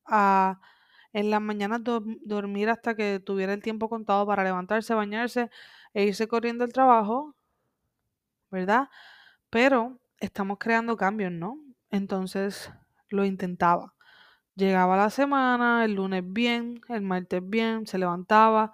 a 0.07 0.61
en 1.15 1.31
las 1.31 1.41
mañanas 1.41 1.81
dormir 1.85 2.69
hasta 2.69 2.95
que 2.97 3.21
tuviera 3.21 3.55
el 3.55 3.63
tiempo 3.63 3.89
contado 3.89 4.27
para 4.27 4.45
levantarse, 4.45 4.95
bañarse 4.95 5.49
e 5.95 6.05
irse 6.05 6.27
corriendo 6.27 6.65
al 6.65 6.73
trabajo, 6.73 7.37
¿verdad? 8.51 8.89
Pero 9.49 10.01
estamos 10.19 10.59
creando 10.59 10.97
cambios, 10.97 11.31
¿no? 11.31 11.59
Entonces, 11.91 12.73
lo 13.11 13.25
intentaba. 13.25 13.95
Llegaba 14.57 14.97
la 14.97 15.09
semana, 15.09 15.85
el 15.85 15.95
lunes 15.95 16.25
bien, 16.27 16.81
el 16.89 17.03
martes 17.03 17.41
bien, 17.45 17.87
se 17.87 17.97
levantaba. 17.99 18.73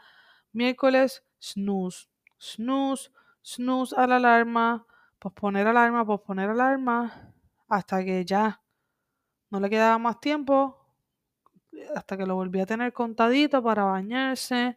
Miércoles, 0.53 1.22
snooze, 1.38 2.09
snooze, 2.38 3.11
snooze 3.44 3.94
a 3.96 4.07
la 4.07 4.16
alarma, 4.16 4.87
posponer 5.18 5.66
alarma, 5.66 6.07
posponer 6.07 6.48
alarma, 6.48 7.35
hasta 7.68 8.03
que 8.03 8.24
ya 8.24 8.62
no 9.50 9.61
le 9.61 9.68
quedaba 9.68 9.98
más 9.98 10.20
tiempo, 10.20 10.80
hasta 11.95 12.16
que 12.16 12.27
lo 12.27 12.35
volví 12.35 12.61
a 12.61 12.66
tener 12.66 12.93
contadito 12.93 13.62
para 13.62 13.85
bañarse 13.85 14.77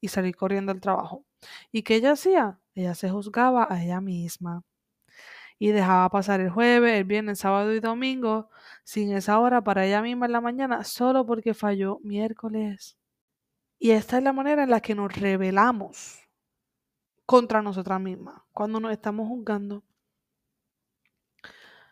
y 0.00 0.08
salir 0.08 0.36
corriendo 0.36 0.72
al 0.72 0.80
trabajo. 0.80 1.24
¿Y 1.70 1.82
qué 1.82 1.96
ella 1.96 2.12
hacía? 2.12 2.60
Ella 2.74 2.94
se 2.94 3.10
juzgaba 3.10 3.66
a 3.70 3.82
ella 3.82 4.00
misma 4.00 4.64
y 5.58 5.68
dejaba 5.70 6.08
pasar 6.08 6.40
el 6.40 6.50
jueves, 6.50 6.98
el 6.98 7.04
viernes, 7.04 7.38
sábado 7.38 7.72
y 7.72 7.80
domingo 7.80 8.50
sin 8.84 9.12
esa 9.12 9.38
hora 9.38 9.62
para 9.62 9.86
ella 9.86 10.02
misma 10.02 10.26
en 10.26 10.32
la 10.32 10.40
mañana 10.40 10.84
solo 10.84 11.24
porque 11.24 11.54
falló 11.54 12.00
miércoles. 12.02 12.98
Y 13.78 13.92
esta 13.92 14.18
es 14.18 14.24
la 14.24 14.32
manera 14.32 14.64
en 14.64 14.70
la 14.70 14.80
que 14.80 14.94
nos 14.94 15.14
rebelamos 15.14 16.20
contra 17.26 17.62
nosotras 17.62 18.00
mismas 18.00 18.42
cuando 18.52 18.80
nos 18.80 18.92
estamos 18.92 19.28
juzgando. 19.28 19.84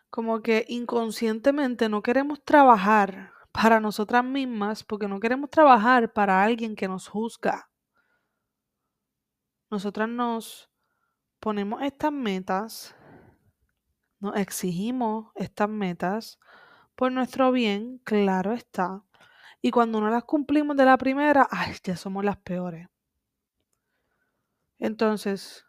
Como 0.09 0.41
que 0.41 0.65
inconscientemente 0.67 1.87
no 1.87 2.01
queremos 2.01 2.43
trabajar 2.43 3.31
para 3.51 3.79
nosotras 3.79 4.23
mismas 4.23 4.83
porque 4.83 5.07
no 5.07 5.19
queremos 5.19 5.49
trabajar 5.49 6.11
para 6.13 6.43
alguien 6.43 6.75
que 6.75 6.87
nos 6.87 7.07
juzga. 7.07 7.69
Nosotras 9.69 10.09
nos 10.09 10.69
ponemos 11.39 11.81
estas 11.81 12.11
metas 12.11 12.95
nos 14.21 14.35
exigimos 14.37 15.31
estas 15.35 15.67
metas 15.67 16.39
por 16.95 17.11
nuestro 17.11 17.51
bien, 17.51 17.97
claro 18.03 18.53
está. 18.53 19.03
Y 19.61 19.71
cuando 19.71 19.99
no 19.99 20.09
las 20.09 20.23
cumplimos 20.23 20.77
de 20.77 20.85
la 20.85 20.97
primera, 20.97 21.47
ay, 21.51 21.75
ya 21.83 21.97
somos 21.97 22.23
las 22.23 22.37
peores. 22.37 22.87
Entonces, 24.77 25.65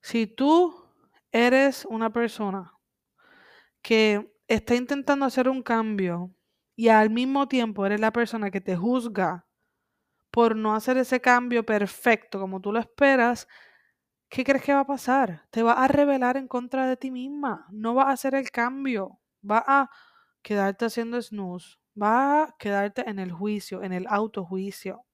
si 0.00 0.26
tú 0.26 0.86
eres 1.30 1.86
una 1.86 2.12
persona 2.12 2.74
que 3.80 4.34
está 4.48 4.74
intentando 4.74 5.24
hacer 5.24 5.48
un 5.48 5.62
cambio 5.62 6.30
y 6.76 6.88
al 6.88 7.10
mismo 7.10 7.48
tiempo 7.48 7.86
eres 7.86 8.00
la 8.00 8.12
persona 8.12 8.50
que 8.50 8.60
te 8.60 8.76
juzga 8.76 9.46
por 10.30 10.56
no 10.56 10.74
hacer 10.74 10.96
ese 10.96 11.20
cambio 11.20 11.64
perfecto 11.64 12.40
como 12.40 12.60
tú 12.60 12.72
lo 12.72 12.80
esperas, 12.80 13.48
¿qué 14.30 14.44
crees 14.44 14.62
que 14.64 14.74
va 14.74 14.80
a 14.80 14.86
pasar? 14.86 15.46
Te 15.50 15.62
va 15.62 15.74
a 15.74 15.88
rebelar 15.88 16.36
en 16.36 16.48
contra 16.48 16.86
de 16.86 16.96
ti 16.96 17.10
misma, 17.10 17.66
no 17.70 17.94
va 17.94 18.04
a 18.04 18.12
hacer 18.12 18.34
el 18.34 18.50
cambio, 18.50 19.20
va 19.48 19.62
a 19.66 19.90
quedarte 20.42 20.86
haciendo 20.86 21.20
snooze, 21.20 21.76
va 22.00 22.44
a 22.44 22.56
quedarte 22.58 23.08
en 23.08 23.18
el 23.18 23.30
juicio, 23.30 23.82
en 23.82 23.92
el 23.92 24.06
autojuicio. 24.08 25.04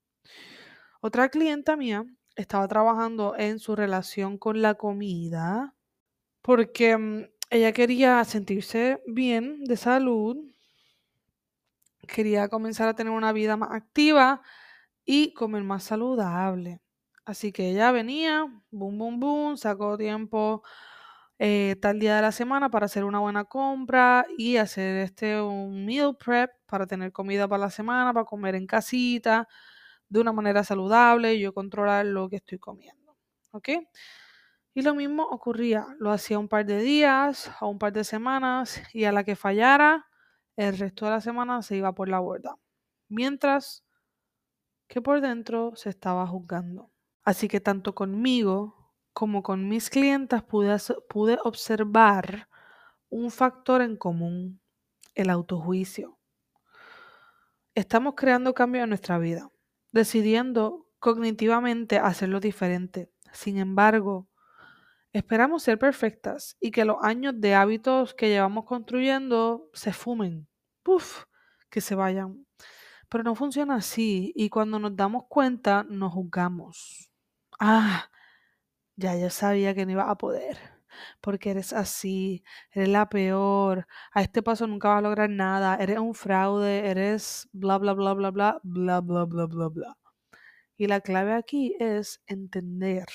Otra 1.01 1.29
clienta 1.29 1.77
mía 1.77 2.05
estaba 2.37 2.69
trabajando 2.69 3.35
en 3.37 3.59
su 3.59 3.75
relación 3.75 4.39
con 4.39 4.63
la 4.63 4.75
comida 4.75 5.75
porque 6.43 6.97
mm, 6.97 7.25
ella 7.51 7.73
quería 7.73 8.25
sentirse 8.25 9.03
bien 9.07 9.65
de 9.65 9.77
salud, 9.77 10.37
quería 12.09 12.49
comenzar 12.49 12.89
a 12.89 12.95
tener 12.95 13.13
una 13.13 13.33
vida 13.33 13.57
más 13.57 13.71
activa 13.73 14.43
y 15.05 15.33
comer 15.35 15.65
más 15.65 15.85
saludable. 15.85 16.81
Así 17.25 17.53
que 17.53 17.71
ella 17.71 17.93
venía, 17.93 18.47
boom, 18.71 18.99
boom, 18.99 19.21
boom, 19.21 19.57
sacó 19.59 19.97
tiempo 19.99 20.63
eh, 21.39 21.77
tal 21.81 22.01
día 22.01 22.17
de 22.17 22.23
la 22.23 22.33
semana 22.33 22.71
para 22.71 22.87
hacer 22.87 23.05
una 23.05 23.21
buena 23.21 23.45
compra 23.45 24.27
y 24.37 24.57
hacer 24.57 24.97
este 24.99 25.41
un 25.41 25.87
meal 25.87 26.17
prep 26.17 26.51
para 26.67 26.87
tener 26.87 27.13
comida 27.13 27.47
para 27.49 27.65
la 27.65 27.71
semana, 27.71 28.13
para 28.13 28.25
comer 28.25 28.57
en 28.57 28.67
casita, 28.67 29.49
de 30.09 30.21
una 30.21 30.33
manera 30.33 30.65
saludable 30.65 31.39
yo 31.39 31.55
controlar 31.55 32.07
lo 32.07 32.29
que 32.29 32.37
estoy 32.37 32.59
comiendo. 32.59 33.17
¿Ok? 33.53 33.71
Y 34.75 34.83
lo 34.83 34.95
mismo 34.95 35.25
ocurría, 35.25 35.87
lo 35.99 36.13
hacía 36.13 36.39
un 36.39 36.49
par 36.49 36.65
de 36.65 36.79
días 36.81 37.51
o 37.61 37.69
un 37.69 37.79
par 37.79 37.93
de 37.93 38.05
semanas 38.05 38.81
y 38.93 39.05
a 39.05 39.13
la 39.13 39.25
que 39.25 39.37
fallara, 39.37 40.07
el 40.67 40.77
resto 40.77 41.05
de 41.05 41.13
la 41.13 41.21
semana 41.21 41.63
se 41.63 41.77
iba 41.77 41.95
por 41.95 42.09
la 42.09 42.19
borda. 42.19 42.59
Mientras 43.09 43.85
que 44.89 45.01
por 45.01 45.21
dentro 45.21 45.77
se 45.77 45.89
estaba 45.89 46.27
juzgando. 46.27 46.91
Así 47.23 47.47
que 47.47 47.61
tanto 47.61 47.95
conmigo 47.95 48.93
como 49.13 49.43
con 49.43 49.69
mis 49.69 49.89
clientas 49.89 50.43
pude, 50.43 50.77
pude 51.09 51.39
observar 51.45 52.49
un 53.09 53.31
factor 53.31 53.83
en 53.83 53.97
común, 53.97 54.61
el 55.15 55.31
autojuicio. 55.31 56.19
Estamos 57.75 58.15
creando 58.17 58.53
cambios 58.55 58.83
en 58.83 58.89
nuestra 58.89 59.19
vida, 59.19 59.51
decidiendo 59.93 60.89
cognitivamente 60.99 61.99
hacerlo 61.99 62.41
diferente. 62.41 63.13
Sin 63.33 63.59
embargo, 63.59 64.28
esperamos 65.19 65.63
ser 65.65 65.79
perfectas 65.79 66.57
y 66.61 66.71
que 66.71 66.85
los 66.85 66.97
años 67.03 67.35
de 67.37 67.55
hábitos 67.55 68.15
que 68.15 68.29
llevamos 68.29 68.65
construyendo 68.65 69.69
se 69.73 69.93
fumen, 69.93 70.49
¡puf! 70.83 71.25
que 71.71 71.81
se 71.81 71.95
vayan. 71.95 72.47
Pero 73.09 73.25
no 73.25 73.35
funciona 73.35 73.77
así 73.77 74.33
y 74.37 74.49
cuando 74.49 74.79
nos 74.79 74.97
damos 74.97 75.25
cuenta 75.29 75.85
nos 75.89 76.13
juzgamos. 76.13 77.11
Ah, 77.61 78.11
ya 78.97 79.17
yo 79.17 79.31
sabía 79.31 79.75
que 79.75 79.87
no 79.87 79.93
iba 79.93 80.11
a 80.11 80.19
poder, 80.19 80.59
porque 81.21 81.51
eres 81.51 81.73
así, 81.73 82.45
eres 82.73 82.89
la 82.89 83.09
peor, 83.09 83.87
a 84.13 84.23
este 84.23 84.43
paso 84.43 84.67
nunca 84.67 84.89
vas 84.89 84.99
a 84.99 85.03
lograr 85.03 85.31
nada, 85.31 85.77
eres 85.77 85.99
un 85.99 86.15
fraude, 86.15 86.89
eres 86.91 87.49
bla, 87.53 87.79
bla, 87.79 87.95
bla, 87.95 88.15
bla, 88.15 88.31
bla, 88.31 88.61
bla, 88.63 89.01
bla, 89.01 89.25
bla, 89.25 89.47
bla, 89.47 89.69
bla. 89.69 89.99
Y 90.77 90.87
la 90.87 91.01
clave 91.01 91.35
aquí 91.35 91.77
es 91.81 92.23
entender 92.27 93.07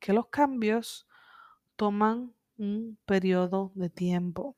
que 0.00 0.12
los 0.12 0.28
cambios 0.28 1.05
toman 1.76 2.34
un 2.58 2.98
periodo 3.04 3.72
de 3.74 3.90
tiempo 3.90 4.56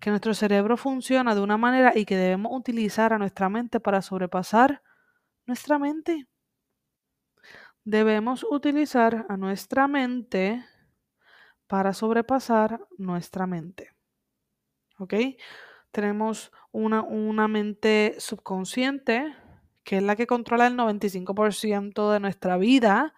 que 0.00 0.10
nuestro 0.10 0.34
cerebro 0.34 0.76
funciona 0.76 1.34
de 1.34 1.40
una 1.40 1.56
manera 1.56 1.92
y 1.94 2.04
que 2.04 2.16
debemos 2.16 2.52
utilizar 2.54 3.12
a 3.12 3.18
nuestra 3.18 3.48
mente 3.48 3.80
para 3.80 4.02
sobrepasar 4.02 4.82
nuestra 5.46 5.78
mente. 5.78 6.28
Debemos 7.84 8.44
utilizar 8.44 9.26
a 9.28 9.36
nuestra 9.36 9.88
mente 9.88 10.64
para 11.66 11.92
sobrepasar 11.92 12.80
nuestra 12.98 13.46
mente. 13.46 13.94
¿Ok? 14.98 15.14
Tenemos 15.90 16.52
una, 16.70 17.02
una 17.02 17.48
mente 17.48 18.16
subconsciente, 18.18 19.34
que 19.84 19.98
es 19.98 20.02
la 20.02 20.16
que 20.16 20.26
controla 20.26 20.66
el 20.66 20.76
95% 20.76 22.12
de 22.12 22.20
nuestra 22.20 22.58
vida, 22.58 23.14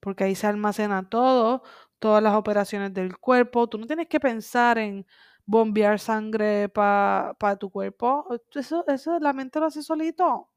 porque 0.00 0.24
ahí 0.24 0.34
se 0.34 0.46
almacena 0.46 1.08
todo, 1.08 1.62
todas 1.98 2.22
las 2.22 2.34
operaciones 2.34 2.92
del 2.94 3.18
cuerpo. 3.18 3.68
Tú 3.68 3.78
no 3.78 3.86
tienes 3.86 4.08
que 4.08 4.20
pensar 4.20 4.78
en 4.78 5.06
bombear 5.46 5.98
sangre 5.98 6.68
para 6.68 7.56
tu 7.58 7.70
cuerpo. 7.70 8.26
Eso, 8.54 8.84
eso 8.88 9.18
la 9.20 9.32
mente 9.32 9.60
lo 9.60 9.66
hace 9.66 9.82
solito. 9.82 10.50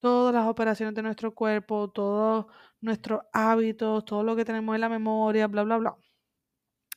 Todas 0.00 0.34
las 0.34 0.46
operaciones 0.48 0.94
de 0.94 1.02
nuestro 1.02 1.34
cuerpo, 1.34 1.90
todos 1.90 2.46
nuestros 2.80 3.22
hábitos, 3.32 4.04
todo 4.04 4.24
lo 4.24 4.34
que 4.36 4.44
tenemos 4.44 4.74
en 4.74 4.80
la 4.80 4.88
memoria, 4.88 5.46
bla, 5.46 5.62
bla, 5.62 5.78
bla. 5.78 5.96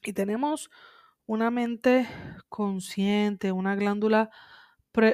Y 0.03 0.13
tenemos 0.13 0.69
una 1.27 1.51
mente 1.51 2.07
consciente, 2.49 3.51
una 3.51 3.75
glándula, 3.75 4.29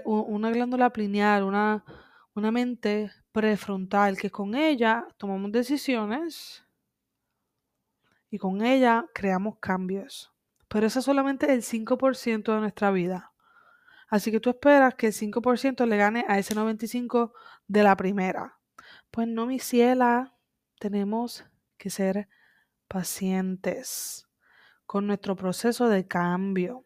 una 0.06 0.52
glándula 0.52 0.92
una, 1.44 1.84
una 2.36 2.52
mente 2.52 3.12
prefrontal, 3.32 4.18
que 4.18 4.30
con 4.30 4.56
ella 4.56 5.06
tomamos 5.18 5.52
decisiones 5.52 6.64
y 8.32 8.40
con 8.40 8.66
ella 8.66 9.06
creamos 9.14 9.60
cambios. 9.60 10.34
Pero 10.70 10.88
eso 10.88 11.00
es 11.00 11.06
solamente 11.06 11.54
el 11.54 11.62
5% 11.62 12.56
de 12.56 12.62
nuestra 12.62 12.90
vida. 12.90 13.34
Así 14.08 14.32
que 14.32 14.40
tú 14.40 14.50
esperas 14.50 14.96
que 14.96 15.08
el 15.08 15.14
5% 15.14 15.86
le 15.86 15.98
gane 15.98 16.26
a 16.28 16.40
ese 16.40 16.56
95% 16.56 17.34
de 17.68 17.84
la 17.84 17.96
primera. 17.96 18.58
Pues 19.12 19.28
no, 19.28 19.46
mi 19.46 19.60
ciela, 19.60 20.34
tenemos 20.80 21.46
que 21.78 21.90
ser 21.90 22.30
pacientes 22.88 24.28
con 24.86 25.08
nuestro 25.08 25.36
proceso 25.36 25.90
de 25.90 26.08
cambio. 26.08 26.86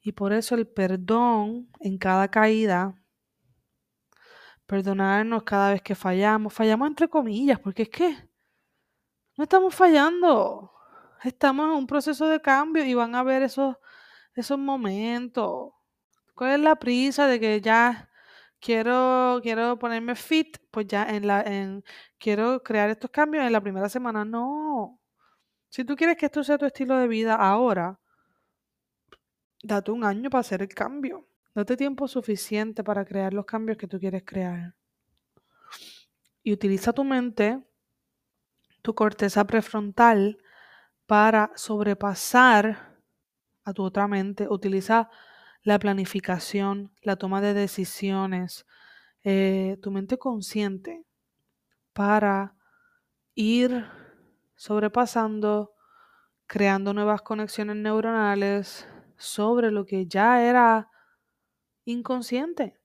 Y 0.00 0.12
por 0.12 0.32
eso 0.32 0.54
el 0.54 0.66
perdón 0.66 1.70
en 1.80 1.98
cada 1.98 2.28
caída, 2.28 3.00
perdonarnos 4.66 5.42
cada 5.42 5.72
vez 5.72 5.82
que 5.82 5.94
fallamos, 5.94 6.52
fallamos 6.52 6.88
entre 6.88 7.08
comillas, 7.08 7.58
porque 7.58 7.82
es 7.82 7.88
que 7.88 8.16
no 9.36 9.44
estamos 9.44 9.74
fallando 9.74 10.73
estamos 11.24 11.66
en 11.66 11.72
un 11.72 11.86
proceso 11.86 12.28
de 12.28 12.40
cambio 12.40 12.84
y 12.84 12.94
van 12.94 13.14
a 13.14 13.22
ver 13.22 13.42
esos, 13.42 13.76
esos 14.34 14.58
momentos. 14.58 15.72
¿Cuál 16.34 16.52
es 16.52 16.60
la 16.60 16.76
prisa 16.76 17.26
de 17.26 17.40
que 17.40 17.60
ya 17.60 18.10
quiero, 18.60 19.40
quiero 19.42 19.78
ponerme 19.78 20.14
fit? 20.14 20.58
Pues 20.70 20.86
ya 20.86 21.04
en 21.04 21.26
la, 21.26 21.42
en, 21.42 21.84
quiero 22.18 22.62
crear 22.62 22.90
estos 22.90 23.10
cambios 23.10 23.44
en 23.44 23.52
la 23.52 23.60
primera 23.60 23.88
semana. 23.88 24.24
No. 24.24 25.00
Si 25.68 25.84
tú 25.84 25.96
quieres 25.96 26.16
que 26.16 26.26
esto 26.26 26.44
sea 26.44 26.58
tu 26.58 26.66
estilo 26.66 26.96
de 26.98 27.08
vida 27.08 27.34
ahora, 27.34 27.98
date 29.62 29.90
un 29.90 30.04
año 30.04 30.30
para 30.30 30.40
hacer 30.40 30.62
el 30.62 30.68
cambio. 30.68 31.26
Date 31.54 31.76
tiempo 31.76 32.08
suficiente 32.08 32.82
para 32.82 33.04
crear 33.04 33.32
los 33.32 33.46
cambios 33.46 33.78
que 33.78 33.86
tú 33.86 33.98
quieres 33.98 34.24
crear. 34.26 34.74
Y 36.42 36.52
utiliza 36.52 36.92
tu 36.92 37.04
mente, 37.04 37.62
tu 38.82 38.94
corteza 38.94 39.44
prefrontal, 39.46 40.38
para 41.06 41.52
sobrepasar 41.54 42.98
a 43.64 43.72
tu 43.72 43.82
otra 43.82 44.08
mente. 44.08 44.48
Utiliza 44.48 45.10
la 45.62 45.78
planificación, 45.78 46.92
la 47.02 47.16
toma 47.16 47.40
de 47.40 47.54
decisiones, 47.54 48.66
eh, 49.22 49.78
tu 49.82 49.90
mente 49.90 50.18
consciente 50.18 51.06
para 51.92 52.54
ir 53.34 53.86
sobrepasando, 54.54 55.72
creando 56.46 56.92
nuevas 56.92 57.22
conexiones 57.22 57.76
neuronales 57.76 58.86
sobre 59.16 59.70
lo 59.70 59.86
que 59.86 60.06
ya 60.06 60.42
era 60.42 60.90
inconsciente. 61.84 62.78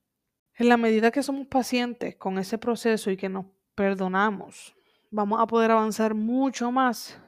En 0.55 0.70
la 0.70 0.78
medida 0.78 1.11
que 1.11 1.24
somos 1.24 1.47
pacientes 1.47 2.15
con 2.15 2.38
ese 2.38 2.57
proceso 2.57 3.11
y 3.11 3.17
que 3.17 3.30
nos 3.30 3.45
perdonamos, 3.76 4.76
vamos 5.09 5.39
a 5.41 5.47
poder 5.47 5.72
avanzar 5.72 6.13
mucho 6.13 6.72
más 6.72 7.22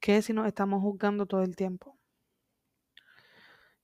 que 0.00 0.22
si 0.22 0.32
nos 0.32 0.46
estamos 0.46 0.82
juzgando 0.82 1.26
todo 1.26 1.42
el 1.42 1.54
tiempo. 1.54 1.96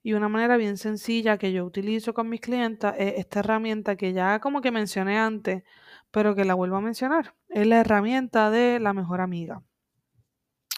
Y 0.02 0.14
una 0.14 0.28
manera 0.28 0.56
bien 0.56 0.76
sencilla 0.76 1.36
que 1.36 1.52
yo 1.52 1.64
utilizo 1.64 2.14
con 2.14 2.28
mis 2.28 2.40
clientes 2.40 2.92
es 2.96 3.14
esta 3.18 3.40
herramienta 3.40 3.96
que 3.96 4.12
ya 4.12 4.38
como 4.40 4.60
que 4.60 4.70
mencioné 4.70 5.18
antes, 5.18 5.64
pero 6.12 6.34
que 6.34 6.44
la 6.44 6.54
vuelvo 6.54 6.76
a 6.76 6.80
mencionar. 6.80 7.34
Es 7.48 7.66
la 7.66 7.80
herramienta 7.80 8.50
de 8.50 8.78
la 8.78 8.92
mejor 8.92 9.20
amiga. 9.20 9.62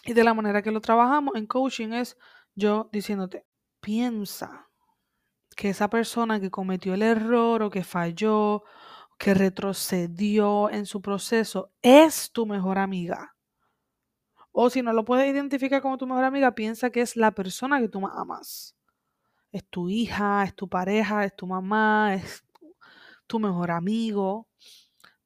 Y 0.03 0.13
de 0.13 0.23
la 0.23 0.33
manera 0.33 0.63
que 0.63 0.71
lo 0.71 0.81
trabajamos 0.81 1.35
en 1.35 1.45
coaching 1.45 1.89
es 1.89 2.17
yo 2.55 2.89
diciéndote, 2.91 3.45
piensa 3.79 4.67
que 5.55 5.69
esa 5.69 5.89
persona 5.89 6.39
que 6.39 6.49
cometió 6.49 6.95
el 6.95 7.03
error 7.03 7.61
o 7.61 7.69
que 7.69 7.83
falló, 7.83 8.63
que 9.19 9.35
retrocedió 9.35 10.71
en 10.71 10.87
su 10.87 11.01
proceso, 11.01 11.71
es 11.83 12.31
tu 12.31 12.47
mejor 12.47 12.79
amiga 12.79 13.35
O 14.51 14.69
si 14.69 14.81
no 14.81 14.93
lo 14.93 15.05
puedes 15.05 15.31
identificar 15.31 15.81
como 15.81 15.97
tu 15.97 16.07
mejor 16.07 16.23
amiga, 16.23 16.55
piensa 16.55 16.89
que 16.89 17.01
es 17.01 17.15
la 17.15 17.31
persona 17.31 17.79
que 17.79 17.89
tú 17.89 18.01
más 18.01 18.13
amas. 18.15 18.75
Es 19.51 19.65
tu 19.67 19.89
hija, 19.89 20.43
es 20.43 20.55
tu 20.55 20.67
pareja, 20.67 21.25
es 21.25 21.35
tu 21.35 21.47
mamá, 21.47 22.13
es 22.15 22.43
tu 23.27 23.39
mejor 23.39 23.71
amigo. 23.71 24.47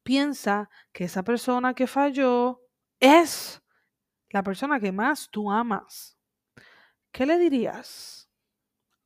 Piensa 0.04 0.70
que 0.92 1.06
esa 1.06 1.24
persona 1.24 1.74
que 1.74 1.88
falló 1.88 2.62
es 3.00 3.62
la 4.30 4.44
persona 4.44 4.80
que 4.80 4.92
más 4.92 5.30
tú 5.30 5.52
amas. 5.52 6.18
¿Qué 7.12 7.26
le 7.26 7.38
dirías? 7.38 8.30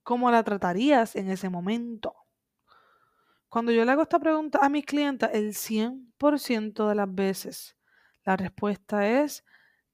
¿Cómo 0.04 0.32
la 0.32 0.44
tratarías 0.44 1.16
en 1.16 1.30
ese 1.30 1.50
momento? 1.50 2.16
Cuando 3.50 3.72
yo 3.72 3.86
le 3.86 3.92
hago 3.92 4.02
esta 4.02 4.20
pregunta 4.20 4.60
a 4.62 4.70
mis 4.70 4.86
clientes, 4.86 5.30
el 5.34 5.54
100% 5.54 6.88
de 6.88 6.96
las 6.96 7.14
veces 7.14 7.78
la 8.24 8.36
respuesta 8.36 9.08
es 9.08 9.46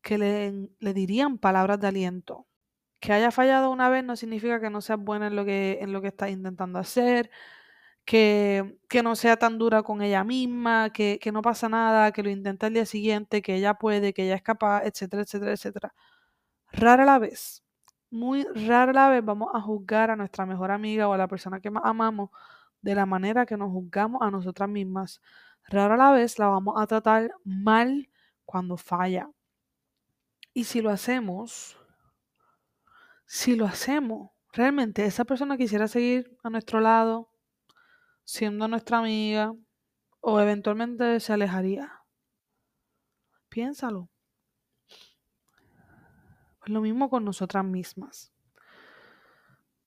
que 0.04 0.18
le, 0.20 0.94
dirían 0.94 1.40
palabras 1.40 1.80
de 1.80 1.88
aliento. 1.88 2.48
Que 3.00 3.14
haya 3.14 3.32
fallado 3.32 3.72
una 3.72 3.90
vez 3.90 4.04
no 4.04 4.16
significa 4.16 4.62
que 4.62 4.70
no 4.70 4.82
seas 4.82 5.00
buena 5.00 5.28
en 5.28 5.36
lo 5.36 5.46
que, 5.46 5.80
en 5.82 5.94
lo 5.94 6.02
que 6.02 6.10
estás 6.10 6.30
intentando 6.32 6.80
hacer, 6.80 7.32
que, 8.06 8.78
que, 8.90 9.04
no 9.04 9.16
sea 9.16 9.38
tan 9.38 9.58
dura 9.60 9.84
con 9.84 10.02
ella 10.02 10.24
misma, 10.24 10.92
que, 10.92 11.20
que 11.22 11.32
no 11.32 11.42
pasa 11.42 11.70
nada, 11.70 12.12
que 12.14 12.24
lo 12.24 12.30
intenta 12.30 12.68
el 12.68 12.76
día 12.76 12.86
siguiente, 12.86 13.42
que 13.42 13.56
ella 13.56 13.76
puede, 13.76 14.14
que 14.14 14.26
ella 14.26 14.36
es 14.36 14.44
capaz, 14.44 14.84
etcétera, 14.86 15.24
etcétera, 15.24 15.54
etcétera. 15.54 15.96
Rara 16.74 17.06
la 17.06 17.20
vez, 17.20 17.64
muy 18.12 18.46
rara 18.56 18.94
la 18.94 19.10
vez 19.10 19.26
vamos 19.26 19.50
a 19.54 19.62
juzgar 19.62 20.12
a 20.12 20.16
nuestra 20.16 20.46
mejor 20.46 20.72
amiga 20.72 21.08
o 21.08 21.14
a 21.14 21.18
la 21.18 21.28
persona 21.28 21.62
que 21.62 21.72
más 21.72 21.84
amamos 21.86 22.30
de 22.82 22.96
la 22.96 23.06
manera 23.06 23.46
que 23.46 23.58
nos 23.58 23.72
juzgamos 23.72 24.22
a 24.22 24.32
nosotras 24.32 24.70
mismas. 24.70 25.22
Rara 25.70 25.98
la 25.98 26.12
vez 26.12 26.40
la 26.40 26.48
vamos 26.50 26.76
a 26.78 26.88
tratar 26.88 27.32
mal 27.46 28.10
cuando 28.46 28.78
falla. 28.78 29.30
Y 30.54 30.66
si 30.66 30.82
lo 30.82 30.92
hacemos, 30.92 31.78
si 33.26 33.56
lo 33.56 33.66
hacemos, 33.66 34.32
realmente 34.52 35.06
esa 35.06 35.26
persona 35.26 35.58
quisiera 35.58 35.88
seguir 35.88 36.38
a 36.44 36.50
nuestro 36.50 36.80
lado, 36.80 37.32
siendo 38.24 38.68
nuestra 38.68 39.00
amiga, 39.00 39.54
o 40.22 40.40
eventualmente 40.40 41.20
se 41.20 41.34
alejaría. 41.34 41.92
Piénsalo. 43.50 44.10
Pues 46.60 46.70
lo 46.70 46.82
mismo 46.82 47.10
con 47.10 47.26
nosotras 47.26 47.66
mismas. 47.66 48.32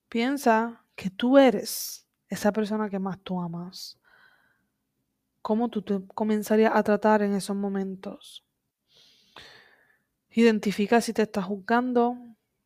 Piensa 0.08 0.84
que 0.94 1.10
tú 1.10 1.38
eres 1.38 2.06
esa 2.28 2.52
persona 2.52 2.90
que 2.90 2.98
más 2.98 3.18
tú 3.20 3.40
amas. 3.40 3.98
¿Cómo 5.42 5.68
tú 5.68 5.82
te 5.82 6.06
comenzarías 6.08 6.72
a 6.74 6.82
tratar 6.82 7.22
en 7.22 7.34
esos 7.34 7.56
momentos? 7.56 8.45
Identifica 10.38 11.00
si 11.00 11.14
te 11.14 11.22
estás 11.22 11.46
juzgando, 11.46 12.18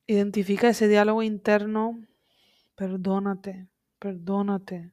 identifica 0.08 0.68
ese 0.68 0.88
diálogo 0.88 1.22
interno, 1.22 2.00
perdónate, 2.74 3.68
perdónate, 4.00 4.92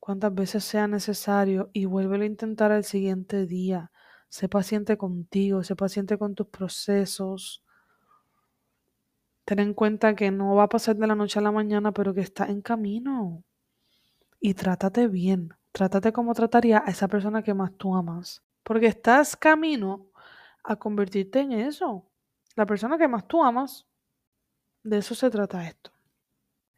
cuantas 0.00 0.34
veces 0.34 0.64
sea 0.64 0.88
necesario 0.88 1.68
y 1.74 1.84
vuélvelo 1.84 2.22
a 2.22 2.26
intentar 2.26 2.72
el 2.72 2.84
siguiente 2.84 3.44
día. 3.44 3.92
Sé 4.30 4.48
paciente 4.48 4.96
contigo, 4.96 5.62
sé 5.62 5.76
paciente 5.76 6.16
con 6.16 6.34
tus 6.34 6.46
procesos. 6.46 7.62
Ten 9.44 9.58
en 9.58 9.74
cuenta 9.74 10.14
que 10.14 10.30
no 10.30 10.54
va 10.54 10.62
a 10.62 10.68
pasar 10.70 10.96
de 10.96 11.06
la 11.06 11.14
noche 11.14 11.40
a 11.40 11.42
la 11.42 11.52
mañana, 11.52 11.92
pero 11.92 12.14
que 12.14 12.22
estás 12.22 12.48
en 12.48 12.62
camino. 12.62 13.44
Y 14.40 14.54
trátate 14.54 15.08
bien, 15.08 15.50
trátate 15.72 16.10
como 16.14 16.32
trataría 16.32 16.82
a 16.86 16.90
esa 16.90 17.06
persona 17.06 17.42
que 17.42 17.52
más 17.52 17.74
tú 17.76 17.94
amas. 17.94 18.42
Porque 18.62 18.86
estás 18.86 19.36
camino 19.36 20.07
a 20.68 20.76
convertirte 20.76 21.40
en 21.40 21.52
eso. 21.52 22.06
La 22.54 22.66
persona 22.66 22.98
que 22.98 23.08
más 23.08 23.26
tú 23.26 23.42
amas. 23.42 23.86
De 24.82 24.98
eso 24.98 25.14
se 25.14 25.30
trata 25.30 25.66
esto. 25.66 25.90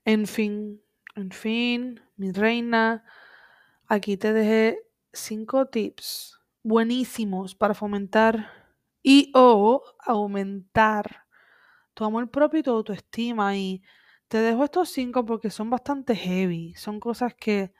En 0.05 0.27
fin, 0.27 0.81
en 1.17 1.31
fin, 1.33 2.01
mi 2.17 2.31
reina, 2.31 3.05
aquí 3.87 4.17
te 4.17 4.33
dejé 4.33 4.79
cinco 5.13 5.67
tips 5.67 6.41
buenísimos 6.63 7.55
para 7.55 7.75
fomentar 7.75 8.51
y 9.03 9.33
o 9.35 9.83
aumentar 9.99 11.27
tu 11.93 12.05
amor 12.05 12.31
propio 12.31 12.61
y 12.61 12.63
tu 12.63 12.71
autoestima. 12.71 13.57
Y 13.57 13.83
te 14.29 14.39
dejo 14.39 14.65
estos 14.65 14.89
cinco 14.91 15.27
porque 15.27 15.51
son 15.51 15.69
bastante 15.69 16.15
heavy. 16.15 16.75
Son 16.75 17.01
cosas 17.01 17.35
que 17.35 17.73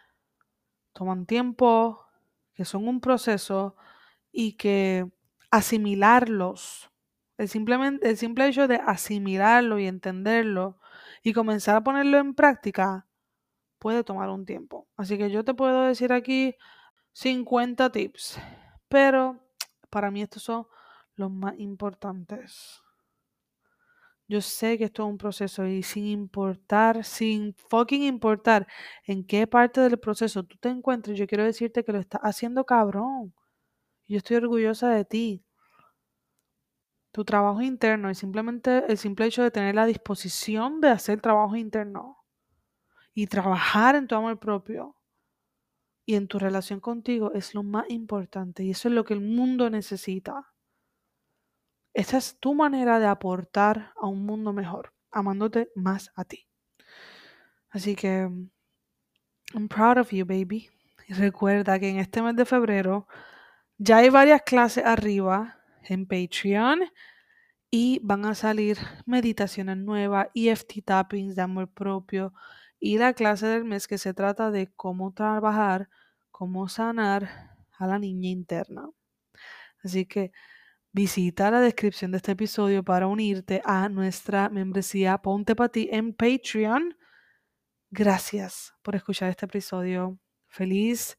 toman 0.93 1.25
tiempo, 1.25 2.05
que 2.53 2.65
son 2.65 2.89
un 2.89 3.01
proceso 3.01 3.77
y 4.33 4.55
que 4.57 5.09
asimilarlos, 5.51 6.91
el, 7.39 7.49
simplemente, 7.49 8.09
el 8.09 8.17
simple 8.17 8.47
hecho 8.49 8.69
de 8.69 8.77
asimilarlo 8.77 9.79
y 9.79 9.87
entenderlo 9.87 10.79
y 11.23 11.33
comenzar 11.33 11.77
a 11.77 11.83
ponerlo 11.83 12.19
en 12.19 12.35
práctica 12.35 13.07
puede 13.79 14.05
tomar 14.05 14.29
un 14.29 14.47
tiempo. 14.47 14.89
Así 14.97 15.19
que 15.19 15.31
yo 15.31 15.45
te 15.45 15.55
puedo 15.55 15.85
decir 15.85 16.13
aquí 16.13 16.55
50 17.13 17.91
tips, 17.91 18.39
pero 18.89 19.41
para 19.91 20.11
mí 20.11 20.23
estos 20.23 20.43
son 20.43 20.67
los 21.17 21.31
más 21.31 21.59
importantes. 21.59 22.83
Yo 24.29 24.41
sé 24.41 24.79
que 24.79 24.85
esto 24.85 25.03
es 25.03 25.09
un 25.09 25.19
proceso 25.19 25.67
y 25.67 25.83
sin 25.83 26.07
importar, 26.07 27.05
sin 27.05 27.53
fucking 27.69 28.05
importar 28.05 28.67
en 29.05 29.25
qué 29.27 29.47
parte 29.49 29.81
del 29.81 29.99
proceso 29.99 30.45
tú 30.45 30.57
te 30.59 30.69
encuentres, 30.69 31.19
yo 31.19 31.27
quiero 31.27 31.43
decirte 31.45 31.85
que 31.85 31.93
lo 31.93 31.99
estás 31.99 32.21
haciendo 32.23 32.65
cabrón. 32.65 33.35
Yo 34.11 34.17
estoy 34.17 34.39
orgullosa 34.39 34.91
de 34.91 35.05
ti. 35.05 35.45
Tu 37.13 37.25
trabajo 37.25 37.63
interno 37.63 38.11
y 38.11 38.17
simplemente 38.17 38.85
el 38.89 38.99
simple 38.99 39.27
hecho 39.27 39.45
de 39.45 39.53
tener 39.53 39.77
la 39.77 39.87
disposición 39.87 40.81
de 40.81 40.89
hacer 40.89 41.21
trabajo 41.21 41.55
interno 41.55 42.19
y 43.15 43.29
trabajar 43.29 43.95
en 43.95 44.09
tu 44.09 44.17
amor 44.17 44.41
propio 44.41 44.97
y 46.05 46.17
en 46.17 46.27
tu 46.27 46.41
relación 46.41 46.81
contigo 46.81 47.33
es 47.35 47.55
lo 47.55 47.63
más 47.63 47.89
importante 47.89 48.65
y 48.65 48.71
eso 48.71 48.89
es 48.89 48.95
lo 48.95 49.05
que 49.05 49.15
el 49.15 49.21
mundo 49.21 49.71
necesita. 49.71 50.53
Esa 51.95 52.19
es 52.19 52.37
tu 52.41 52.53
manera 52.53 52.99
de 52.99 53.07
aportar 53.07 53.93
a 53.95 54.09
un 54.09 54.27
mundo 54.27 54.53
mejor, 54.53 54.93
amándote 55.13 55.71
más 55.77 56.11
a 56.17 56.25
ti. 56.25 56.49
Así 57.69 57.95
que, 57.95 58.29
I'm 59.55 59.69
proud 59.69 59.99
of 59.99 60.11
you, 60.11 60.27
baby. 60.27 60.69
Y 61.07 61.13
recuerda 61.15 61.79
que 61.79 61.91
en 61.91 61.99
este 61.99 62.23
mes 62.23 62.35
de 62.35 62.45
febrero 62.45 63.07
ya 63.83 63.97
hay 63.97 64.11
varias 64.11 64.43
clases 64.43 64.85
arriba 64.85 65.59
en 65.85 66.07
Patreon 66.07 66.81
y 67.71 67.99
van 68.03 68.27
a 68.27 68.35
salir 68.35 68.77
meditaciones 69.07 69.79
nuevas, 69.79 70.29
EFT 70.35 70.85
tappings 70.85 71.35
de 71.35 71.41
amor 71.41 71.73
propio 71.73 72.35
y 72.79 72.99
la 72.99 73.15
clase 73.15 73.47
del 73.47 73.65
mes 73.65 73.89
que 73.89 73.97
se 73.97 74.13
trata 74.13 74.51
de 74.51 74.71
cómo 74.77 75.15
trabajar, 75.15 75.89
cómo 76.31 76.69
sanar 76.69 77.57
a 77.79 77.87
la 77.87 77.99
niña 77.99 78.29
interna. 78.29 78.91
Así 79.83 80.05
que 80.05 80.31
visita 80.93 81.51
la 81.51 81.63
descripción 81.63 82.11
de 82.11 82.19
este 82.19 82.33
episodio 82.33 82.85
para 82.85 83.07
unirte 83.07 83.63
a 83.65 83.89
nuestra 83.89 84.51
membresía 84.51 85.17
Ponte 85.17 85.57
para 85.57 85.71
ti 85.71 85.89
en 85.91 86.13
Patreon. 86.13 86.99
Gracias 87.91 88.75
por 88.83 88.95
escuchar 88.95 89.31
este 89.31 89.47
episodio. 89.47 90.19
Feliz 90.49 91.19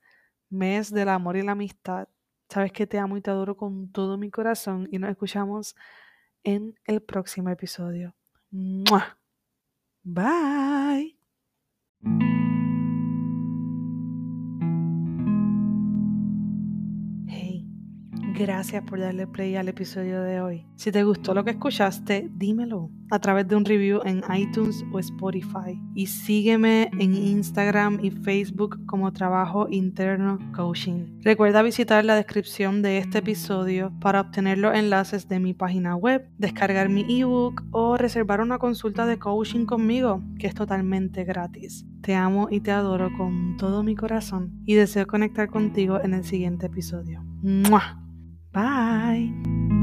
mes 0.51 0.91
del 0.93 1.09
amor 1.09 1.37
y 1.37 1.41
la 1.41 1.53
amistad. 1.53 2.07
Sabes 2.51 2.73
que 2.73 2.85
te 2.85 2.99
amo 2.99 3.15
y 3.15 3.21
te 3.21 3.31
adoro 3.31 3.55
con 3.55 3.93
todo 3.93 4.17
mi 4.17 4.29
corazón 4.29 4.89
y 4.91 4.99
nos 4.99 5.09
escuchamos 5.09 5.77
en 6.43 6.75
el 6.83 7.01
próximo 7.01 7.49
episodio. 7.49 8.13
Bye. 10.03 11.15
Gracias 18.41 18.83
por 18.83 18.99
darle 18.99 19.27
play 19.27 19.55
al 19.55 19.67
episodio 19.67 20.23
de 20.23 20.41
hoy. 20.41 20.65
Si 20.75 20.91
te 20.91 21.03
gustó 21.03 21.35
lo 21.35 21.43
que 21.43 21.51
escuchaste, 21.51 22.27
dímelo 22.33 22.89
a 23.11 23.19
través 23.19 23.47
de 23.47 23.55
un 23.55 23.65
review 23.65 24.01
en 24.03 24.23
iTunes 24.35 24.83
o 24.91 24.97
Spotify. 24.97 25.79
Y 25.93 26.07
sígueme 26.07 26.89
en 26.97 27.13
Instagram 27.13 27.99
y 28.01 28.09
Facebook 28.09 28.83
como 28.87 29.13
Trabajo 29.13 29.67
Interno 29.69 30.39
Coaching. 30.55 31.19
Recuerda 31.21 31.61
visitar 31.61 32.03
la 32.03 32.15
descripción 32.15 32.81
de 32.81 32.97
este 32.97 33.19
episodio 33.19 33.93
para 34.01 34.21
obtener 34.21 34.57
los 34.57 34.73
enlaces 34.73 35.27
de 35.27 35.39
mi 35.39 35.53
página 35.53 35.95
web, 35.95 36.27
descargar 36.39 36.89
mi 36.89 37.05
ebook 37.21 37.63
o 37.69 37.95
reservar 37.95 38.41
una 38.41 38.57
consulta 38.57 39.05
de 39.05 39.19
coaching 39.19 39.67
conmigo, 39.67 40.23
que 40.39 40.47
es 40.47 40.55
totalmente 40.55 41.25
gratis. 41.25 41.85
Te 42.01 42.15
amo 42.15 42.47
y 42.49 42.61
te 42.61 42.71
adoro 42.71 43.15
con 43.15 43.55
todo 43.57 43.83
mi 43.83 43.95
corazón 43.95 44.63
y 44.65 44.73
deseo 44.73 45.05
conectar 45.05 45.47
contigo 45.47 46.01
en 46.01 46.15
el 46.15 46.23
siguiente 46.23 46.65
episodio. 46.65 47.23
Bye. 48.53 49.80